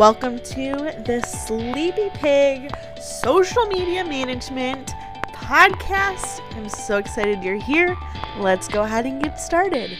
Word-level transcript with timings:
Welcome 0.00 0.38
to 0.38 0.94
the 1.04 1.20
Sleepy 1.20 2.08
Pig 2.14 2.72
Social 2.98 3.66
Media 3.66 4.02
Management 4.02 4.94
Podcast. 5.34 6.40
I'm 6.56 6.70
so 6.70 6.96
excited 6.96 7.44
you're 7.44 7.60
here. 7.60 7.94
Let's 8.38 8.66
go 8.66 8.84
ahead 8.84 9.04
and 9.04 9.22
get 9.22 9.38
started. 9.38 9.90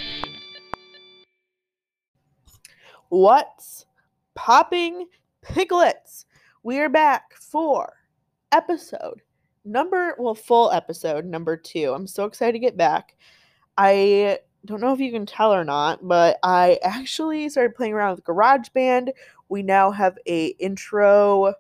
What's 3.11 3.85
popping 4.35 5.09
piglets? 5.43 6.25
We 6.63 6.79
are 6.79 6.89
back 6.89 7.35
for 7.35 7.93
episode 8.53 9.21
number, 9.67 10.17
well, 10.19 10.35
full 10.35 10.71
episode 10.71 11.27
number 11.27 11.59
two. 11.59 11.93
I'm 11.93 12.07
so 12.07 12.25
excited 12.25 12.53
to 12.53 12.59
get 12.59 12.79
back. 12.79 13.19
I 13.77 14.39
don't 14.65 14.81
know 14.81 14.95
if 14.95 15.01
you 15.01 15.13
can 15.13 15.27
tell 15.27 15.53
or 15.55 15.65
not, 15.65 16.07
but 16.09 16.39
I 16.43 16.79
actually 16.83 17.51
started 17.51 17.75
playing 17.75 17.93
around 17.93 18.17
with 18.17 18.25
GarageBand. 18.25 19.11
We 19.51 19.63
now 19.63 19.91
have 19.91 20.17
a 20.27 20.47
intro 20.59 21.55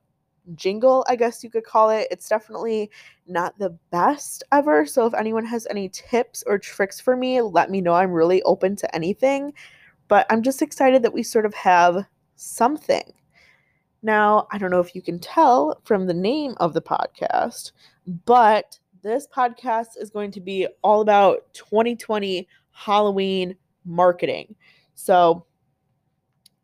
jingle, 0.54 1.04
I 1.08 1.16
guess 1.16 1.44
you 1.44 1.50
could 1.50 1.64
call 1.64 1.90
it. 1.90 2.08
It's 2.10 2.28
definitely 2.28 2.90
not 3.26 3.58
the 3.58 3.70
best 3.90 4.42
ever. 4.52 4.86
So 4.86 5.06
if 5.06 5.14
anyone 5.14 5.44
has 5.44 5.66
any 5.70 5.88
tips 5.88 6.42
or 6.46 6.58
tricks 6.58 7.00
for 7.00 7.16
me, 7.16 7.40
let 7.42 7.70
me 7.70 7.80
know. 7.80 7.92
I'm 7.92 8.12
really 8.12 8.42
open 8.42 8.76
to 8.76 8.94
anything. 8.94 9.52
But 10.08 10.26
I'm 10.30 10.42
just 10.42 10.62
excited 10.62 11.02
that 11.02 11.12
we 11.12 11.22
sort 11.22 11.46
of 11.46 11.54
have 11.54 12.04
something. 12.36 13.12
Now, 14.02 14.48
I 14.50 14.58
don't 14.58 14.70
know 14.70 14.80
if 14.80 14.94
you 14.94 15.02
can 15.02 15.18
tell 15.18 15.80
from 15.84 16.06
the 16.06 16.14
name 16.14 16.54
of 16.58 16.72
the 16.72 16.80
podcast, 16.80 17.72
but 18.24 18.78
this 19.02 19.26
podcast 19.28 19.98
is 19.98 20.10
going 20.10 20.30
to 20.32 20.40
be 20.40 20.66
all 20.82 21.00
about 21.00 21.52
2020 21.52 22.48
Halloween 22.72 23.54
marketing. 23.84 24.54
So, 24.94 25.46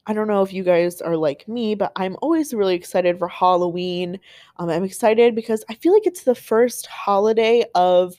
I 0.07 0.13
don't 0.13 0.29
know 0.29 0.43
if 0.43 0.53
you 0.53 0.63
guys 0.63 1.01
are 1.01 1.17
like 1.17 1.49
me, 1.49 1.75
but 1.75 1.91
I'm 1.97 2.17
always 2.23 2.55
really 2.55 2.77
excited 2.77 3.19
for 3.19 3.27
Halloween. 3.27 4.21
Um, 4.57 4.71
I'm 4.71 4.85
excited 4.85 5.35
because 5.35 5.65
I 5.69 5.75
feel 5.75 5.93
like 5.93 6.07
it's 6.07 6.23
the 6.23 6.35
first 6.35 6.87
holiday 6.87 7.65
of 7.75 8.15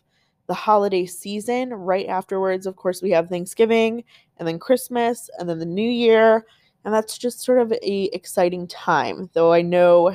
the 0.48 0.54
holiday 0.54 1.06
season. 1.06 1.74
Right 1.74 2.08
afterwards, 2.08 2.66
of 2.66 2.76
course, 2.76 3.02
we 3.02 3.12
have 3.12 3.30
Thanksgiving 3.30 4.04
and 4.38 4.46
then 4.46 4.60
Christmas 4.60 5.30
and 5.40 5.48
then 5.50 5.60
the 5.60 5.66
New 5.66 5.90
Year. 5.90 6.46
And 6.84 6.94
that's 6.94 7.18
just 7.18 7.42
sort 7.42 7.60
of 7.60 7.72
a 7.72 8.04
exciting 8.14 8.68
time. 8.68 9.30
Though 9.34 9.54
I 9.54 9.62
know 9.62 10.14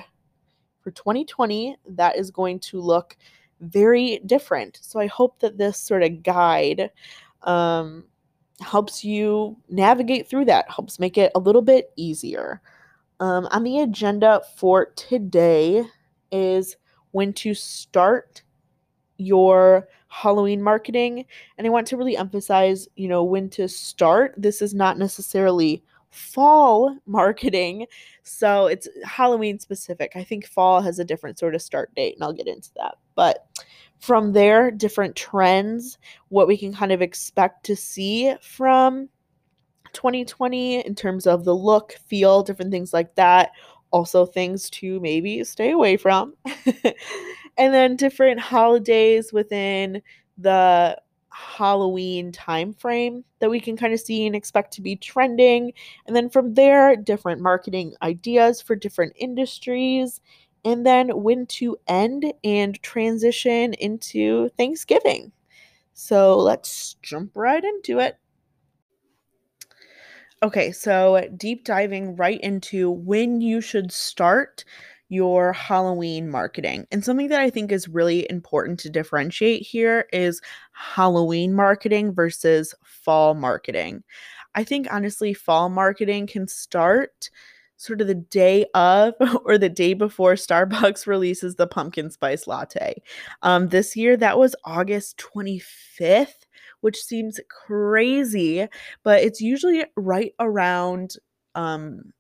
for 0.83 0.91
2020, 0.91 1.77
that 1.89 2.17
is 2.17 2.31
going 2.31 2.61
to 2.61 2.81
look 2.81 3.17
very 3.61 4.21
different. 4.27 4.79
So 4.83 5.01
I 5.01 5.07
hope 5.07 5.39
that 5.41 5.57
this 5.57 5.79
sort 5.79 6.03
of 6.03 6.23
guide 6.23 6.91
um, 7.43 8.05
helps 8.63 9.05
you 9.05 9.57
navigate 9.69 10.29
through 10.29 10.47
that, 10.47 10.71
helps 10.71 10.99
make 10.99 11.19
it 11.19 11.33
a 11.35 11.41
little 11.41 11.63
bit 11.63 11.91
easier. 11.97 12.61
Um, 13.21 13.47
on 13.51 13.63
the 13.63 13.81
agenda 13.81 14.43
for 14.57 14.87
today 14.97 15.85
is 16.31 16.77
when 17.13 17.33
to 17.35 17.55
start 17.55 18.43
your 19.19 19.89
Halloween 20.09 20.63
marketing. 20.63 21.25
And 21.57 21.67
I 21.67 21.71
want 21.71 21.87
to 21.89 21.97
really 21.97 22.17
emphasize, 22.17 22.89
you 22.97 23.09
know, 23.09 23.25
when 23.25 23.49
to 23.51 23.69
start. 23.69 24.35
This 24.37 24.61
is 24.61 24.75
not 24.75 24.99
necessarily 24.99 25.83
fall 26.11 26.97
marketing. 27.07 27.87
So 28.23 28.67
it's 28.67 28.89
Halloween 29.05 29.59
specific. 29.59 30.13
I 30.15 30.25
think 30.25 30.47
fall 30.47 30.83
has 30.83 30.99
a 30.99 31.05
different 31.05 31.39
sort 31.39 31.55
of 31.55 31.63
start 31.63 31.95
date, 31.95 32.15
and 32.15 32.25
I'll 32.25 32.33
get 32.33 32.47
into 32.47 32.71
that. 32.77 32.97
But 33.15 33.47
from 34.03 34.33
there, 34.33 34.73
different 34.73 35.15
trends, 35.15 35.97
what 36.29 36.49
we 36.49 36.59
can 36.59 36.75
kind 36.75 36.91
of 36.91 37.01
expect 37.01 37.65
to 37.65 37.77
see 37.77 38.35
from 38.43 39.09
2020 39.93 40.85
in 40.85 40.95
terms 40.97 41.25
of 41.25 41.45
the 41.45 41.55
look, 41.55 41.93
feel, 42.09 42.43
different 42.43 42.73
things 42.73 42.93
like 42.93 43.15
that. 43.15 43.53
Also, 43.93 44.27
things 44.27 44.69
to 44.71 44.99
maybe 44.99 45.45
stay 45.45 45.71
away 45.71 45.97
from. 45.97 46.35
and 47.57 47.73
then 47.73 47.95
different 47.95 48.41
holidays 48.41 49.33
within 49.33 50.03
the 50.37 51.01
Halloween 51.29 52.33
time 52.33 52.73
frame 52.73 53.25
that 53.39 53.51
we 53.51 53.61
can 53.61 53.77
kind 53.77 53.95
of 53.95 54.01
see 54.01 54.27
and 54.27 54.35
expect 54.35 54.73
to 54.73 54.83
be 54.83 54.97
trending. 54.97 55.73
And 56.07 56.17
then 56.17 56.29
from 56.29 56.55
there, 56.55 56.97
different 56.97 57.41
marketing 57.41 57.95
ideas 58.03 58.61
for 58.61 58.75
different 58.75 59.13
industries. 59.17 60.21
And 60.65 60.87
then 60.87 61.23
when 61.23 61.47
to 61.47 61.77
end 61.89 62.33
and 62.45 62.81
transition 62.83 63.75
into 63.75 64.49
Thanksgiving. 64.51 65.33
So 65.95 66.39
let's 66.39 66.95
jump 67.03 67.33
right 67.37 67.63
into 67.63 67.99
it. 67.99 68.17
Okay, 70.43 70.73
so 70.73 71.29
deep 71.37 71.65
diving 71.65 72.17
right 72.17 72.41
into 72.41 72.91
when 72.91 73.41
you 73.41 73.61
should 73.61 73.93
start 73.93 74.65
your 75.09 75.53
Halloween 75.53 76.31
marketing. 76.31 76.87
And 76.91 77.05
something 77.05 77.29
that 77.29 77.41
I 77.41 77.51
think 77.51 77.71
is 77.71 77.87
really 77.87 78.27
important 78.31 78.81
to 78.81 78.91
differentiate 78.91 79.63
here 79.63 80.07
is 80.13 80.41
Halloween 80.73 81.55
marketing 81.55 82.15
versus 82.15 82.75
fall 82.83 83.35
marketing. 83.35 84.03
I 84.55 84.65
think 84.65 84.89
honestly, 84.91 85.35
fall 85.35 85.69
marketing 85.69 86.27
can 86.27 86.49
start 86.49 87.31
sort 87.83 88.01
of 88.01 88.07
the 88.07 88.15
day 88.15 88.65
of 88.75 89.15
or 89.45 89.59
the 89.59 89.69
day 89.69 89.95
before 89.95 90.35
Starbucks 90.35 91.07
releases 91.07 91.57
the 91.57 91.67
pumpkin 91.67 92.11
spice 92.11 92.47
latte. 92.47 93.03
Um, 93.43 93.69
this 93.69 93.97
year, 93.97 94.17
that 94.17 94.39
was 94.39 94.55
August 94.65 95.23
25th, 95.35 96.47
which 96.81 97.03
seems 97.03 97.41
crazy, 97.67 98.67
but 99.03 99.23
it's 99.23 99.41
usually 99.41 99.85
right 99.97 100.33
around 100.39 101.17
um, 101.55 102.13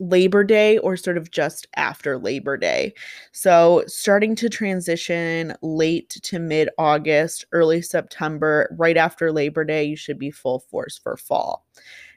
Labor 0.00 0.42
Day 0.42 0.78
or 0.78 0.96
sort 0.96 1.16
of 1.16 1.30
just 1.30 1.68
after 1.76 2.18
Labor 2.18 2.56
Day. 2.56 2.92
So, 3.30 3.84
starting 3.86 4.34
to 4.36 4.48
transition 4.48 5.54
late 5.62 6.10
to 6.10 6.40
mid 6.40 6.68
August, 6.78 7.44
early 7.52 7.80
September, 7.80 8.74
right 8.76 8.96
after 8.96 9.30
Labor 9.30 9.64
Day, 9.64 9.84
you 9.84 9.96
should 9.96 10.18
be 10.18 10.32
full 10.32 10.58
force 10.58 10.98
for 10.98 11.16
fall. 11.16 11.64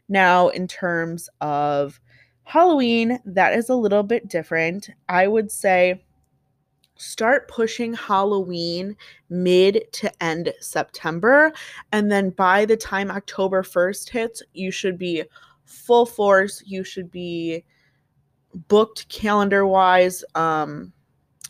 Now, 0.10 0.48
in 0.50 0.68
terms 0.68 1.30
of 1.42 2.00
Halloween, 2.48 3.20
that 3.26 3.52
is 3.58 3.68
a 3.68 3.76
little 3.76 4.04
bit 4.04 4.30
different. 4.30 4.90
I 5.10 5.28
would 5.28 5.52
say 5.52 6.02
start 6.96 7.50
pushing 7.50 7.94
Halloween 7.94 8.96
mid 9.30 9.84
to 9.92 10.24
end 10.24 10.54
September. 10.62 11.52
And 11.92 12.10
then 12.10 12.30
by 12.30 12.64
the 12.64 12.78
time 12.78 13.12
October 13.12 13.64
1st 13.64 14.10
hits, 14.10 14.44
you 14.54 14.72
should 14.72 14.98
be 14.98 15.26
full 15.66 16.06
force. 16.06 16.64
You 16.66 16.86
should 16.86 17.12
be 17.12 17.66
booked 18.70 19.10
calendar 19.10 19.68
wise, 19.68 20.24
um, 20.34 20.94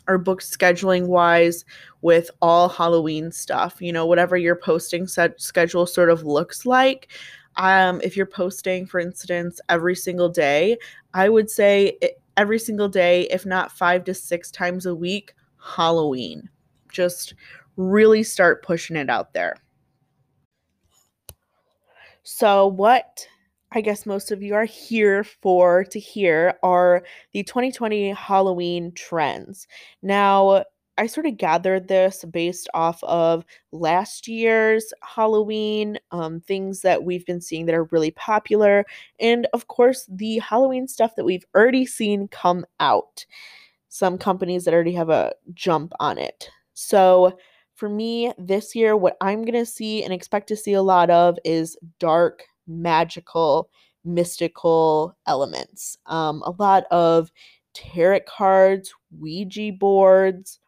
or 0.08 0.18
booked 0.18 0.42
scheduling 0.42 1.06
wise 1.06 1.64
with 2.00 2.28
all 2.42 2.68
Halloween 2.68 3.30
stuff. 3.30 3.76
You 3.80 3.92
know, 3.92 4.04
whatever 4.04 4.36
your 4.36 4.56
posting 4.56 5.06
set 5.06 5.40
schedule 5.40 5.86
sort 5.86 6.10
of 6.10 6.24
looks 6.24 6.66
like. 6.66 7.06
Um, 7.58 8.00
if 8.02 8.16
you're 8.16 8.26
posting, 8.26 8.86
for 8.86 9.00
instance, 9.00 9.60
every 9.68 9.96
single 9.96 10.28
day, 10.28 10.78
I 11.12 11.28
would 11.28 11.50
say 11.50 11.98
every 12.36 12.58
single 12.58 12.88
day, 12.88 13.22
if 13.30 13.44
not 13.44 13.72
five 13.72 14.04
to 14.04 14.14
six 14.14 14.50
times 14.50 14.86
a 14.86 14.94
week, 14.94 15.34
Halloween. 15.60 16.48
Just 16.90 17.34
really 17.76 18.22
start 18.22 18.62
pushing 18.62 18.96
it 18.96 19.10
out 19.10 19.34
there. 19.34 19.56
So, 22.22 22.68
what 22.68 23.26
I 23.72 23.80
guess 23.80 24.06
most 24.06 24.30
of 24.30 24.42
you 24.42 24.54
are 24.54 24.64
here 24.64 25.24
for 25.24 25.84
to 25.84 25.98
hear 25.98 26.54
are 26.62 27.02
the 27.32 27.42
2020 27.42 28.10
Halloween 28.12 28.92
trends. 28.92 29.66
Now, 30.02 30.64
I 30.98 31.06
sort 31.06 31.26
of 31.26 31.36
gathered 31.36 31.88
this 31.88 32.24
based 32.30 32.68
off 32.74 33.02
of 33.04 33.44
last 33.72 34.28
year's 34.28 34.92
Halloween, 35.02 35.98
um, 36.10 36.40
things 36.40 36.82
that 36.82 37.04
we've 37.04 37.24
been 37.24 37.40
seeing 37.40 37.66
that 37.66 37.74
are 37.74 37.84
really 37.84 38.10
popular, 38.10 38.84
and 39.20 39.46
of 39.52 39.68
course, 39.68 40.06
the 40.10 40.38
Halloween 40.38 40.88
stuff 40.88 41.16
that 41.16 41.24
we've 41.24 41.46
already 41.54 41.86
seen 41.86 42.28
come 42.28 42.66
out. 42.80 43.24
Some 43.88 44.18
companies 44.18 44.64
that 44.64 44.74
already 44.74 44.92
have 44.92 45.08
a 45.08 45.32
jump 45.54 45.92
on 46.00 46.18
it. 46.18 46.50
So, 46.74 47.38
for 47.74 47.88
me, 47.88 48.32
this 48.38 48.74
year, 48.74 48.96
what 48.96 49.16
I'm 49.20 49.44
going 49.44 49.54
to 49.54 49.64
see 49.64 50.02
and 50.02 50.12
expect 50.12 50.48
to 50.48 50.56
see 50.56 50.72
a 50.72 50.82
lot 50.82 51.10
of 51.10 51.38
is 51.44 51.76
dark 52.00 52.42
magical, 52.66 53.70
mystical 54.04 55.16
elements. 55.26 55.96
Um, 56.06 56.42
a 56.44 56.50
lot 56.58 56.84
of 56.90 57.30
tarot 57.72 58.20
cards, 58.26 58.92
Ouija 59.18 59.72
boards, 59.72 60.58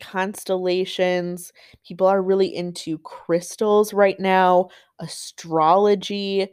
constellations. 0.00 1.52
People 1.86 2.06
are 2.06 2.22
really 2.22 2.54
into 2.54 2.98
crystals 2.98 3.92
right 3.92 4.18
now, 4.20 4.68
astrology. 4.98 6.48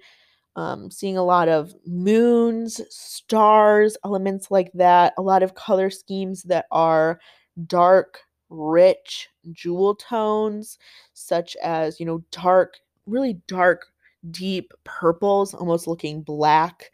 Um, 0.55 0.91
seeing 0.91 1.17
a 1.17 1.23
lot 1.23 1.49
of 1.49 1.73
moons, 1.85 2.79
stars, 2.89 3.97
elements 4.05 4.51
like 4.51 4.71
that, 4.75 5.13
a 5.17 5.21
lot 5.21 5.41
of 5.43 5.55
color 5.55 5.89
schemes 5.89 6.43
that 6.43 6.65
are 6.71 7.19
dark, 7.67 8.19
rich 8.49 9.29
jewel 9.51 9.95
tones, 9.95 10.77
such 11.13 11.55
as, 11.63 11.99
you 11.99 12.05
know, 12.05 12.23
dark, 12.31 12.75
really 13.07 13.41
dark 13.47 13.87
deep 14.31 14.73
purples, 14.83 15.53
almost 15.55 15.87
looking 15.87 16.21
black, 16.21 16.91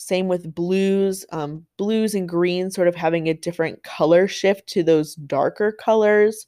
Same 0.00 0.28
with 0.28 0.54
blues, 0.54 1.26
um, 1.32 1.66
blues 1.76 2.14
and 2.14 2.28
greens 2.28 2.76
sort 2.76 2.86
of 2.86 2.94
having 2.94 3.28
a 3.28 3.34
different 3.34 3.82
color 3.82 4.28
shift 4.28 4.68
to 4.68 4.84
those 4.84 5.16
darker 5.16 5.72
colors. 5.72 6.46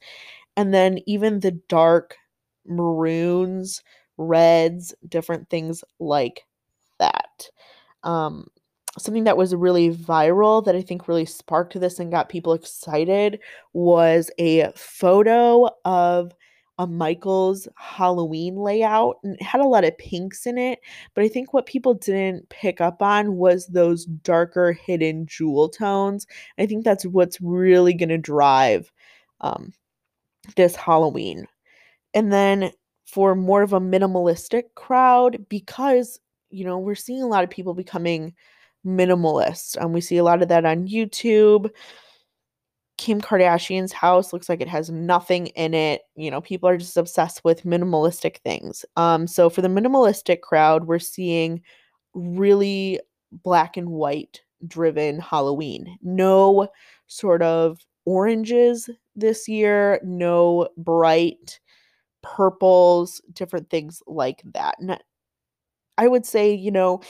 And 0.57 0.73
then 0.73 0.99
even 1.07 1.39
the 1.41 1.51
dark 1.69 2.17
maroons, 2.65 3.83
reds, 4.17 4.95
different 5.07 5.49
things 5.49 5.83
like 5.99 6.43
that. 6.99 7.49
Um, 8.03 8.47
something 8.99 9.25
that 9.25 9.37
was 9.37 9.55
really 9.55 9.95
viral 9.95 10.63
that 10.65 10.75
I 10.75 10.81
think 10.81 11.07
really 11.07 11.25
sparked 11.25 11.79
this 11.79 11.99
and 11.99 12.11
got 12.11 12.29
people 12.29 12.53
excited 12.53 13.39
was 13.73 14.31
a 14.39 14.71
photo 14.75 15.69
of 15.85 16.33
a 16.77 16.87
Michaels 16.87 17.67
Halloween 17.75 18.55
layout 18.55 19.17
and 19.23 19.35
it 19.35 19.43
had 19.43 19.61
a 19.61 19.67
lot 19.67 19.83
of 19.83 19.97
pinks 19.97 20.45
in 20.45 20.57
it. 20.57 20.79
But 21.13 21.23
I 21.23 21.27
think 21.27 21.53
what 21.53 21.65
people 21.65 21.93
didn't 21.93 22.49
pick 22.49 22.81
up 22.81 23.01
on 23.01 23.35
was 23.35 23.67
those 23.67 24.05
darker 24.05 24.71
hidden 24.73 25.25
jewel 25.25 25.69
tones. 25.69 26.25
I 26.57 26.65
think 26.65 26.83
that's 26.83 27.05
what's 27.05 27.39
really 27.41 27.93
going 27.93 28.09
to 28.09 28.17
drive 28.17 28.91
um, 29.41 29.73
this 30.55 30.75
Halloween. 30.75 31.45
And 32.13 32.31
then 32.31 32.71
for 33.05 33.35
more 33.35 33.61
of 33.61 33.73
a 33.73 33.79
minimalistic 33.79 34.63
crowd, 34.75 35.45
because, 35.49 36.19
you 36.49 36.65
know, 36.65 36.79
we're 36.79 36.95
seeing 36.95 37.21
a 37.21 37.27
lot 37.27 37.43
of 37.43 37.49
people 37.49 37.73
becoming 37.73 38.33
minimalist. 38.85 39.79
Um, 39.81 39.93
we 39.93 40.01
see 40.01 40.17
a 40.17 40.23
lot 40.23 40.41
of 40.41 40.47
that 40.47 40.65
on 40.65 40.87
YouTube. 40.87 41.69
Kim 43.01 43.19
Kardashian's 43.19 43.91
house 43.91 44.31
looks 44.31 44.47
like 44.47 44.61
it 44.61 44.67
has 44.67 44.91
nothing 44.91 45.47
in 45.47 45.73
it. 45.73 46.03
You 46.15 46.29
know, 46.29 46.39
people 46.39 46.69
are 46.69 46.77
just 46.77 46.97
obsessed 46.97 47.43
with 47.43 47.63
minimalistic 47.63 48.37
things. 48.41 48.85
Um, 48.95 49.25
so 49.25 49.49
for 49.49 49.63
the 49.63 49.69
minimalistic 49.69 50.41
crowd, 50.41 50.85
we're 50.85 50.99
seeing 50.99 51.63
really 52.13 52.99
black 53.31 53.75
and 53.75 53.89
white 53.89 54.43
driven 54.67 55.19
Halloween. 55.19 55.97
No 56.03 56.67
sort 57.07 57.41
of 57.41 57.79
oranges 58.05 58.87
this 59.15 59.47
year, 59.47 59.99
no 60.03 60.69
bright 60.77 61.59
purples, 62.21 63.19
different 63.33 63.71
things 63.71 64.03
like 64.05 64.43
that. 64.53 64.75
And 64.79 64.99
I 65.97 66.07
would 66.07 66.27
say, 66.27 66.53
you 66.53 66.69
know, 66.69 67.01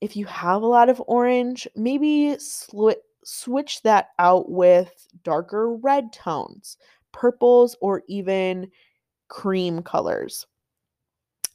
if 0.00 0.16
you 0.16 0.26
have 0.26 0.62
a 0.62 0.66
lot 0.66 0.88
of 0.88 1.00
orange, 1.06 1.68
maybe 1.76 2.36
sw- 2.40 2.98
switch 3.24 3.82
that 3.82 4.08
out 4.18 4.50
with 4.50 5.06
darker 5.22 5.74
red 5.74 6.12
tones, 6.12 6.76
purples, 7.12 7.76
or 7.80 8.02
even 8.08 8.70
cream 9.28 9.82
colors. 9.82 10.46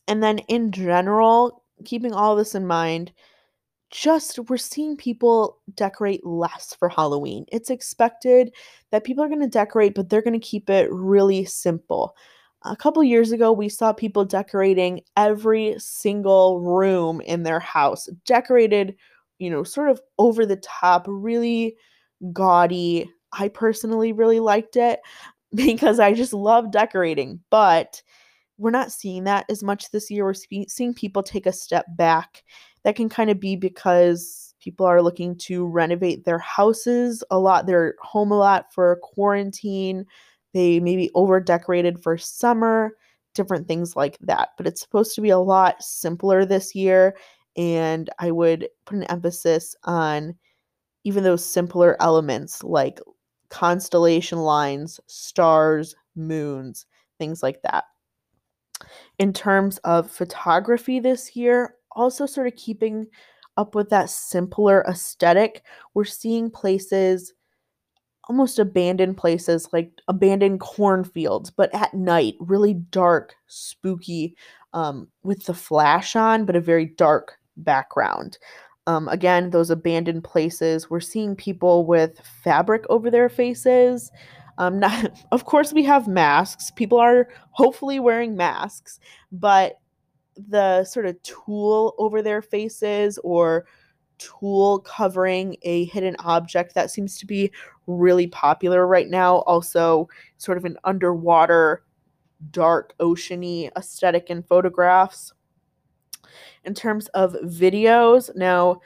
And 0.07 0.23
then 0.23 0.39
in 0.39 0.71
general, 0.71 1.63
keeping 1.85 2.13
all 2.13 2.35
this 2.35 2.55
in 2.55 2.65
mind, 2.65 3.11
just 3.91 4.39
we're 4.49 4.57
seeing 4.57 4.95
people 4.95 5.59
decorate 5.75 6.25
less 6.25 6.75
for 6.77 6.89
Halloween. 6.89 7.45
It's 7.51 7.69
expected 7.69 8.53
that 8.91 9.03
people 9.03 9.23
are 9.23 9.29
going 9.29 9.41
to 9.41 9.47
decorate, 9.47 9.95
but 9.95 10.09
they're 10.09 10.21
going 10.21 10.39
to 10.39 10.47
keep 10.47 10.69
it 10.69 10.91
really 10.91 11.45
simple. 11.45 12.15
A 12.63 12.75
couple 12.75 13.03
years 13.03 13.31
ago, 13.31 13.51
we 13.51 13.69
saw 13.69 13.93
people 13.93 14.25
decorating 14.25 15.01
every 15.15 15.75
single 15.77 16.59
room 16.59 17.21
in 17.21 17.43
their 17.43 17.59
house, 17.59 18.07
decorated 18.25 18.95
you 19.39 19.49
know, 19.49 19.63
sort 19.63 19.89
of 19.89 19.99
over 20.17 20.45
the 20.45 20.57
top, 20.57 21.05
really 21.07 21.75
gaudy. 22.33 23.09
I 23.33 23.47
personally 23.47 24.11
really 24.11 24.39
liked 24.39 24.75
it 24.75 24.99
because 25.55 25.99
I 25.99 26.13
just 26.13 26.33
love 26.33 26.71
decorating, 26.71 27.39
but 27.49 28.01
we're 28.57 28.71
not 28.71 28.91
seeing 28.91 29.23
that 29.23 29.45
as 29.49 29.63
much 29.63 29.89
this 29.89 30.11
year. 30.11 30.25
We're 30.25 30.65
seeing 30.67 30.93
people 30.93 31.23
take 31.23 31.45
a 31.45 31.53
step 31.53 31.85
back. 31.95 32.43
That 32.83 32.95
can 32.95 33.09
kind 33.09 33.29
of 33.29 33.39
be 33.39 33.55
because 33.55 34.53
people 34.59 34.85
are 34.85 35.01
looking 35.01 35.37
to 35.37 35.65
renovate 35.65 36.25
their 36.25 36.39
houses 36.39 37.23
a 37.31 37.39
lot, 37.39 37.65
their 37.65 37.95
home 38.01 38.31
a 38.31 38.37
lot 38.37 38.73
for 38.73 38.99
quarantine. 39.01 40.05
They 40.53 40.81
maybe 40.81 41.09
over 41.15 41.39
decorated 41.39 42.03
for 42.03 42.17
summer, 42.17 42.91
different 43.33 43.67
things 43.67 43.95
like 43.95 44.17
that. 44.21 44.49
But 44.57 44.67
it's 44.67 44.81
supposed 44.81 45.15
to 45.15 45.21
be 45.21 45.29
a 45.29 45.39
lot 45.39 45.81
simpler 45.81 46.45
this 46.45 46.75
year 46.75 47.15
and 47.59 48.09
I 48.19 48.31
would 48.31 48.69
put 48.85 48.95
an 48.95 49.03
emphasis 49.03 49.75
on 49.83 50.33
even 51.03 51.25
those 51.25 51.45
simpler 51.45 51.97
elements 51.99 52.63
like 52.63 53.01
constellation 53.49 54.39
lines, 54.39 54.97
stars, 55.07 55.93
moons, 56.15 56.85
things 57.17 57.43
like 57.43 57.61
that. 57.63 57.83
In 59.17 59.33
terms 59.33 59.77
of 59.79 60.09
photography 60.09 61.01
this 61.01 61.35
year, 61.35 61.75
also 61.91 62.25
sort 62.25 62.47
of 62.47 62.55
keeping 62.55 63.07
up 63.57 63.75
with 63.75 63.89
that 63.89 64.09
simpler 64.09 64.85
aesthetic, 64.87 65.63
we're 65.93 66.05
seeing 66.05 66.49
places 66.49 67.33
almost 68.29 68.57
abandoned 68.59 69.17
places 69.17 69.67
like 69.73 69.91
abandoned 70.07 70.59
cornfields 70.59 71.49
but 71.49 71.73
at 71.73 71.91
night 71.95 72.35
really 72.39 72.75
dark 72.75 73.33
spooky 73.47 74.37
um, 74.73 75.07
with 75.23 75.43
the 75.45 75.53
flash 75.53 76.15
on 76.15 76.45
but 76.45 76.55
a 76.55 76.61
very 76.61 76.85
dark 76.85 77.38
background. 77.63 78.37
Um, 78.87 79.07
again, 79.07 79.51
those 79.51 79.69
abandoned 79.69 80.23
places, 80.23 80.89
we're 80.89 80.99
seeing 80.99 81.35
people 81.35 81.85
with 81.85 82.19
fabric 82.43 82.85
over 82.89 83.11
their 83.11 83.29
faces. 83.29 84.11
Um, 84.57 84.79
not, 84.79 85.11
of 85.31 85.45
course, 85.45 85.73
we 85.73 85.83
have 85.83 86.07
masks. 86.07 86.71
People 86.71 86.97
are 86.97 87.27
hopefully 87.51 87.99
wearing 87.99 88.35
masks, 88.35 88.99
but 89.31 89.79
the 90.47 90.83
sort 90.85 91.05
of 91.05 91.21
tulle 91.21 91.93
over 91.97 92.21
their 92.21 92.41
faces 92.41 93.19
or 93.23 93.65
tulle 94.17 94.79
covering 94.79 95.55
a 95.63 95.85
hidden 95.85 96.15
object 96.19 96.73
that 96.75 96.91
seems 96.91 97.17
to 97.17 97.25
be 97.25 97.51
really 97.87 98.27
popular 98.27 98.87
right 98.87 99.09
now. 99.09 99.37
Also, 99.39 100.07
sort 100.37 100.57
of 100.57 100.65
an 100.65 100.77
underwater, 100.83 101.83
dark, 102.51 102.93
oceany 102.99 103.69
aesthetic 103.75 104.29
in 104.29 104.43
photographs 104.43 105.33
in 106.63 106.73
terms 106.73 107.07
of 107.09 107.33
videos. 107.43 108.33
Now, 108.35 108.81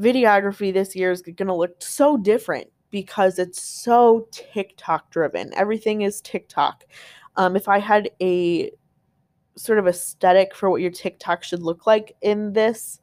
videography 0.00 0.72
this 0.72 0.94
year 0.94 1.10
is 1.10 1.22
going 1.22 1.48
to 1.48 1.54
look 1.54 1.82
so 1.82 2.16
different 2.16 2.68
because 2.90 3.38
it's 3.38 3.60
so 3.60 4.28
TikTok 4.30 5.10
driven. 5.10 5.52
Everything 5.54 6.02
is 6.02 6.20
TikTok. 6.20 6.84
Um, 7.36 7.56
if 7.56 7.68
I 7.68 7.78
had 7.78 8.10
a 8.22 8.70
sort 9.56 9.78
of 9.78 9.86
aesthetic 9.86 10.54
for 10.54 10.70
what 10.70 10.80
your 10.80 10.90
TikTok 10.90 11.42
should 11.42 11.62
look 11.62 11.86
like 11.86 12.16
in 12.22 12.52
this 12.52 13.00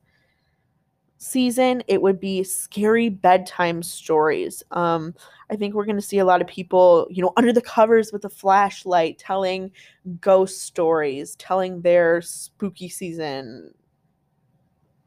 season, 1.18 1.84
it 1.88 2.02
would 2.02 2.20
be 2.20 2.44
scary 2.44 3.10
bedtime 3.10 3.82
stories. 3.82 4.64
Um, 4.72 5.14
I 5.50 5.56
think 5.56 5.74
we're 5.74 5.86
going 5.86 5.96
to 5.96 6.02
see 6.02 6.18
a 6.18 6.26
lot 6.26 6.42
of 6.42 6.48
people, 6.48 7.08
you 7.10 7.22
know, 7.22 7.32
under 7.38 7.54
the 7.54 7.62
covers 7.62 8.12
with 8.12 8.26
a 8.26 8.30
flashlight 8.30 9.20
telling 9.20 9.72
ghost 10.20 10.64
stories, 10.64 11.36
telling 11.36 11.82
their 11.82 12.22
spooky 12.22 12.90
season 12.90 13.74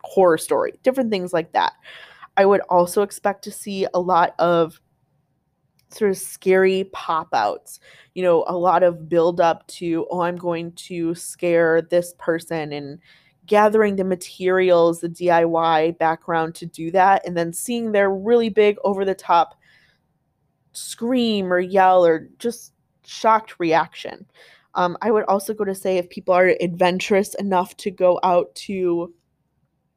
horror 0.02 0.38
story, 0.38 0.74
different 0.82 1.10
things 1.10 1.32
like 1.32 1.52
that. 1.52 1.72
I 2.36 2.46
would 2.46 2.60
also 2.68 3.02
expect 3.02 3.42
to 3.44 3.52
see 3.52 3.86
a 3.94 4.00
lot 4.00 4.34
of 4.38 4.80
sort 5.90 6.10
of 6.10 6.18
scary 6.18 6.84
pop 6.92 7.28
outs, 7.32 7.80
you 8.14 8.22
know, 8.22 8.44
a 8.46 8.56
lot 8.56 8.82
of 8.82 9.08
build 9.08 9.40
up 9.40 9.66
to, 9.68 10.06
oh, 10.10 10.20
I'm 10.20 10.36
going 10.36 10.72
to 10.72 11.14
scare 11.14 11.82
this 11.82 12.14
person 12.18 12.72
and 12.72 12.98
gathering 13.48 13.96
the 13.96 14.04
materials, 14.04 15.00
the 15.00 15.08
DIY 15.08 15.98
background 15.98 16.54
to 16.54 16.66
do 16.66 16.90
that, 16.92 17.26
and 17.26 17.36
then 17.36 17.52
seeing 17.52 17.90
their 17.90 18.10
really 18.10 18.50
big 18.50 18.76
over 18.84 19.04
the 19.04 19.14
top 19.14 19.58
scream 20.72 21.52
or 21.52 21.58
yell 21.58 22.06
or 22.06 22.28
just 22.38 22.72
shocked 23.04 23.58
reaction. 23.58 24.24
Um, 24.74 24.96
I 25.02 25.10
would 25.10 25.24
also 25.24 25.54
go 25.54 25.64
to 25.64 25.74
say 25.74 25.96
if 25.96 26.08
people 26.10 26.34
are 26.34 26.54
adventurous 26.60 27.34
enough 27.36 27.76
to 27.78 27.90
go 27.90 28.20
out 28.22 28.54
to 28.54 29.12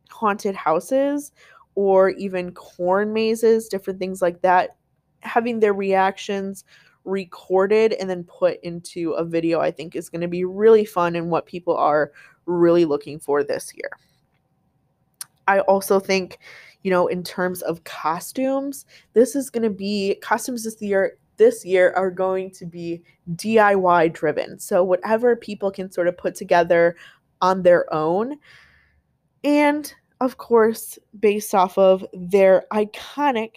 haunted 0.09 0.55
houses 0.55 1.31
or 1.75 2.09
even 2.11 2.53
corn 2.53 3.13
mazes, 3.13 3.67
different 3.67 3.99
things 3.99 4.21
like 4.21 4.41
that, 4.41 4.77
having 5.19 5.59
their 5.59 5.73
reactions 5.73 6.63
recorded 7.03 7.93
and 7.93 8.09
then 8.09 8.23
put 8.23 8.59
into 8.63 9.11
a 9.11 9.25
video, 9.25 9.59
I 9.59 9.71
think 9.71 9.95
is 9.95 10.09
going 10.09 10.21
to 10.21 10.27
be 10.27 10.45
really 10.45 10.85
fun 10.85 11.15
and 11.15 11.29
what 11.29 11.45
people 11.45 11.75
are 11.75 12.11
really 12.45 12.85
looking 12.85 13.19
for 13.19 13.43
this 13.43 13.73
year. 13.75 13.91
I 15.47 15.59
also 15.61 15.99
think, 15.99 16.39
you 16.83 16.91
know, 16.91 17.07
in 17.07 17.23
terms 17.23 17.61
of 17.61 17.83
costumes, 17.83 18.85
this 19.13 19.35
is 19.35 19.49
going 19.49 19.63
to 19.63 19.69
be 19.69 20.15
costumes 20.21 20.63
this 20.63 20.81
year 20.81 21.17
this 21.37 21.65
year 21.65 21.91
are 21.95 22.11
going 22.11 22.51
to 22.51 22.67
be 22.67 23.01
DIY 23.31 24.13
driven. 24.13 24.59
So 24.59 24.83
whatever 24.83 25.35
people 25.35 25.71
can 25.71 25.91
sort 25.91 26.07
of 26.07 26.15
put 26.15 26.35
together 26.35 26.95
on 27.41 27.63
their 27.63 27.91
own. 27.91 28.35
And 29.43 29.91
of 30.19 30.37
course, 30.37 30.99
based 31.19 31.55
off 31.55 31.79
of 31.79 32.05
their 32.13 32.65
iconic 32.71 33.53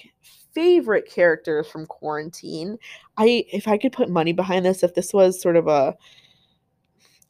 favorite 0.55 1.11
characters 1.11 1.69
from 1.69 1.85
quarantine. 1.87 2.79
I 3.19 3.45
if 3.53 3.69
I 3.69 3.76
could 3.76 3.93
put 3.93 4.09
money 4.09 4.33
behind 4.33 4.64
this, 4.64 4.83
if 4.83 4.95
this 4.95 5.12
was 5.12 5.41
sort 5.41 5.57
of 5.57 5.67
a 5.67 5.95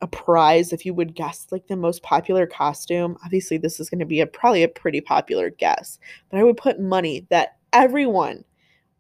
a 0.01 0.07
prize 0.07 0.73
if 0.73 0.85
you 0.85 0.95
would 0.95 1.15
guess 1.15 1.47
like 1.51 1.67
the 1.67 1.77
most 1.77 2.03
popular 2.03 2.47
costume. 2.47 3.17
Obviously, 3.25 3.59
this 3.59 3.81
is 3.81 3.89
going 3.89 4.01
to 4.01 4.05
be 4.05 4.21
a 4.21 4.27
probably 4.27 4.63
a 4.63 4.69
pretty 4.69 5.01
popular 5.01 5.51
guess, 5.51 5.99
but 6.31 6.39
I 6.39 6.45
would 6.45 6.57
put 6.57 6.81
money 6.81 7.27
that 7.31 7.57
everyone 7.73 8.45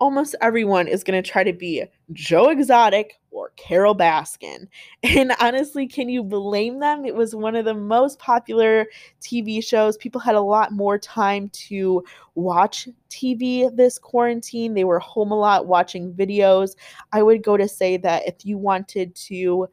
almost 0.00 0.34
everyone 0.40 0.88
is 0.88 1.04
going 1.04 1.20
to 1.20 1.28
try 1.28 1.44
to 1.44 1.52
be 1.52 1.84
Joe 2.12 2.50
Exotic 2.50 3.20
or 3.30 3.52
Carole 3.56 3.96
Baskin. 3.96 4.68
And 5.02 5.32
honestly, 5.40 5.86
can 5.86 6.08
you 6.08 6.22
blame 6.22 6.80
them? 6.80 7.04
It 7.04 7.14
was 7.14 7.34
one 7.34 7.56
of 7.56 7.64
the 7.64 7.74
most 7.74 8.18
popular 8.18 8.86
TV 9.20 9.64
shows. 9.64 9.96
People 9.96 10.20
had 10.20 10.34
a 10.34 10.40
lot 10.40 10.72
more 10.72 10.98
time 10.98 11.48
to 11.68 12.04
watch 12.34 12.88
TV 13.10 13.74
this 13.74 13.98
quarantine. 13.98 14.74
They 14.74 14.84
were 14.84 14.98
home 14.98 15.30
a 15.30 15.38
lot 15.38 15.66
watching 15.66 16.12
videos. 16.12 16.74
I 17.12 17.22
would 17.22 17.42
go 17.42 17.56
to 17.56 17.68
say 17.68 17.96
that 17.98 18.26
if 18.26 18.44
you 18.44 18.58
wanted 18.58 19.14
to 19.14 19.68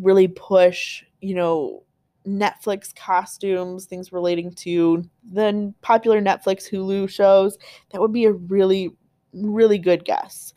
really 0.00 0.28
push, 0.28 1.02
you 1.20 1.34
know, 1.34 1.82
Netflix 2.26 2.94
costumes, 2.94 3.86
things 3.86 4.12
relating 4.12 4.52
to 4.52 5.04
the 5.32 5.72
popular 5.80 6.20
Netflix 6.20 6.68
Hulu 6.68 7.08
shows, 7.08 7.56
that 7.90 8.00
would 8.00 8.12
be 8.12 8.24
a 8.24 8.32
really, 8.32 8.90
really 9.32 9.78
good 9.78 10.04
guess. 10.04 10.52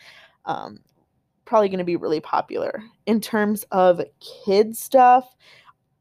Um, 0.45 0.79
probably 1.45 1.69
going 1.69 1.79
to 1.79 1.83
be 1.83 1.95
really 1.95 2.19
popular. 2.19 2.83
In 3.05 3.21
terms 3.21 3.63
of 3.71 4.01
kid 4.19 4.75
stuff, 4.75 5.35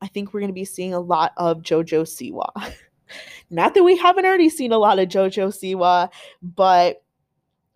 I 0.01 0.07
think 0.07 0.33
we're 0.33 0.41
going 0.41 0.51
to 0.51 0.55
be 0.55 0.65
seeing 0.65 0.95
a 0.95 1.01
lot 1.01 1.33
of 1.37 1.63
JoJo 1.63 2.03
Siwa. 2.03 2.73
Not 3.51 3.75
that 3.75 3.83
we 3.83 3.97
haven't 3.97 4.27
already 4.27 4.51
seen 4.51 4.73
a 4.73 4.79
lot 4.79 4.99
of 4.99 5.09
JoJo 5.09 5.49
Siwa, 5.49 6.11
but 6.43 7.03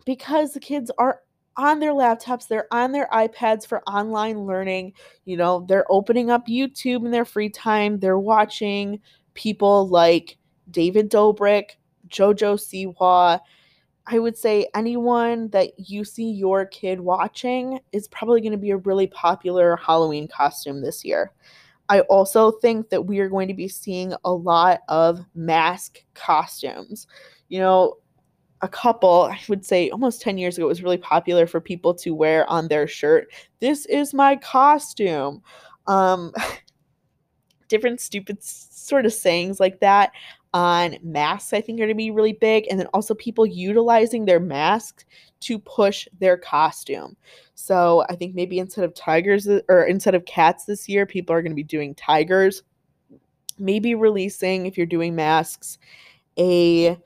because 0.05 0.53
the 0.53 0.59
kids 0.59 0.91
are 0.97 1.21
on 1.57 1.79
their 1.79 1.91
laptops, 1.91 2.47
they're 2.47 2.67
on 2.71 2.91
their 2.91 3.07
iPads 3.11 3.65
for 3.67 3.83
online 3.83 4.45
learning. 4.45 4.93
You 5.25 5.37
know, 5.37 5.65
they're 5.67 5.89
opening 5.91 6.29
up 6.31 6.47
YouTube 6.47 7.05
in 7.05 7.11
their 7.11 7.25
free 7.25 7.49
time. 7.49 7.99
They're 7.99 8.19
watching 8.19 8.99
people 9.33 9.87
like 9.87 10.37
David 10.71 11.11
Dobrik, 11.11 11.71
JoJo 12.09 12.95
Siwa. 12.95 13.39
I 14.05 14.19
would 14.19 14.37
say 14.37 14.67
anyone 14.75 15.49
that 15.49 15.71
you 15.77 16.03
see 16.03 16.29
your 16.29 16.65
kid 16.65 16.99
watching 16.99 17.79
is 17.91 18.07
probably 18.09 18.41
going 18.41 18.51
to 18.51 18.57
be 18.57 18.71
a 18.71 18.77
really 18.77 19.07
popular 19.07 19.77
Halloween 19.77 20.27
costume 20.27 20.81
this 20.81 21.05
year. 21.05 21.31
I 21.89 22.01
also 22.01 22.51
think 22.51 22.89
that 22.89 23.05
we 23.05 23.19
are 23.19 23.29
going 23.29 23.47
to 23.47 23.53
be 23.53 23.67
seeing 23.67 24.13
a 24.25 24.33
lot 24.33 24.81
of 24.89 25.19
mask 25.35 25.99
costumes. 26.15 27.07
You 27.49 27.59
know, 27.59 27.97
a 28.63 28.67
couple, 28.69 29.23
I 29.23 29.39
would 29.49 29.65
say 29.65 29.89
almost 29.89 30.21
10 30.21 30.37
years 30.37 30.57
ago, 30.57 30.65
it 30.65 30.69
was 30.69 30.81
really 30.81 30.97
popular 30.97 31.45
for 31.45 31.59
people 31.59 31.93
to 31.95 32.15
wear 32.15 32.49
on 32.49 32.69
their 32.69 32.87
shirt, 32.87 33.27
This 33.59 33.85
is 33.85 34.13
my 34.13 34.37
costume. 34.37 35.43
Um, 35.85 36.33
different 37.67 37.99
stupid 37.99 38.41
sort 38.41 39.05
of 39.05 39.13
sayings 39.13 39.59
like 39.59 39.79
that 39.81 40.11
on 40.53 40.97
masks, 41.03 41.51
I 41.51 41.59
think, 41.59 41.79
are 41.79 41.83
going 41.83 41.89
to 41.89 41.95
be 41.95 42.11
really 42.11 42.33
big. 42.33 42.65
And 42.69 42.79
then 42.79 42.87
also 42.93 43.13
people 43.15 43.45
utilizing 43.45 44.25
their 44.25 44.39
masks 44.39 45.03
to 45.41 45.59
push 45.59 46.07
their 46.19 46.37
costume. 46.37 47.17
So 47.55 48.05
I 48.09 48.15
think 48.15 48.33
maybe 48.33 48.59
instead 48.59 48.85
of 48.85 48.93
tigers 48.93 49.47
or 49.67 49.85
instead 49.85 50.15
of 50.15 50.25
cats 50.25 50.65
this 50.65 50.87
year, 50.87 51.05
people 51.05 51.35
are 51.35 51.41
going 51.41 51.51
to 51.51 51.55
be 51.55 51.63
doing 51.63 51.95
tigers. 51.95 52.63
Maybe 53.57 53.93
releasing, 53.93 54.67
if 54.67 54.77
you're 54.77 54.85
doing 54.85 55.15
masks, 55.15 55.79
a 56.37 56.97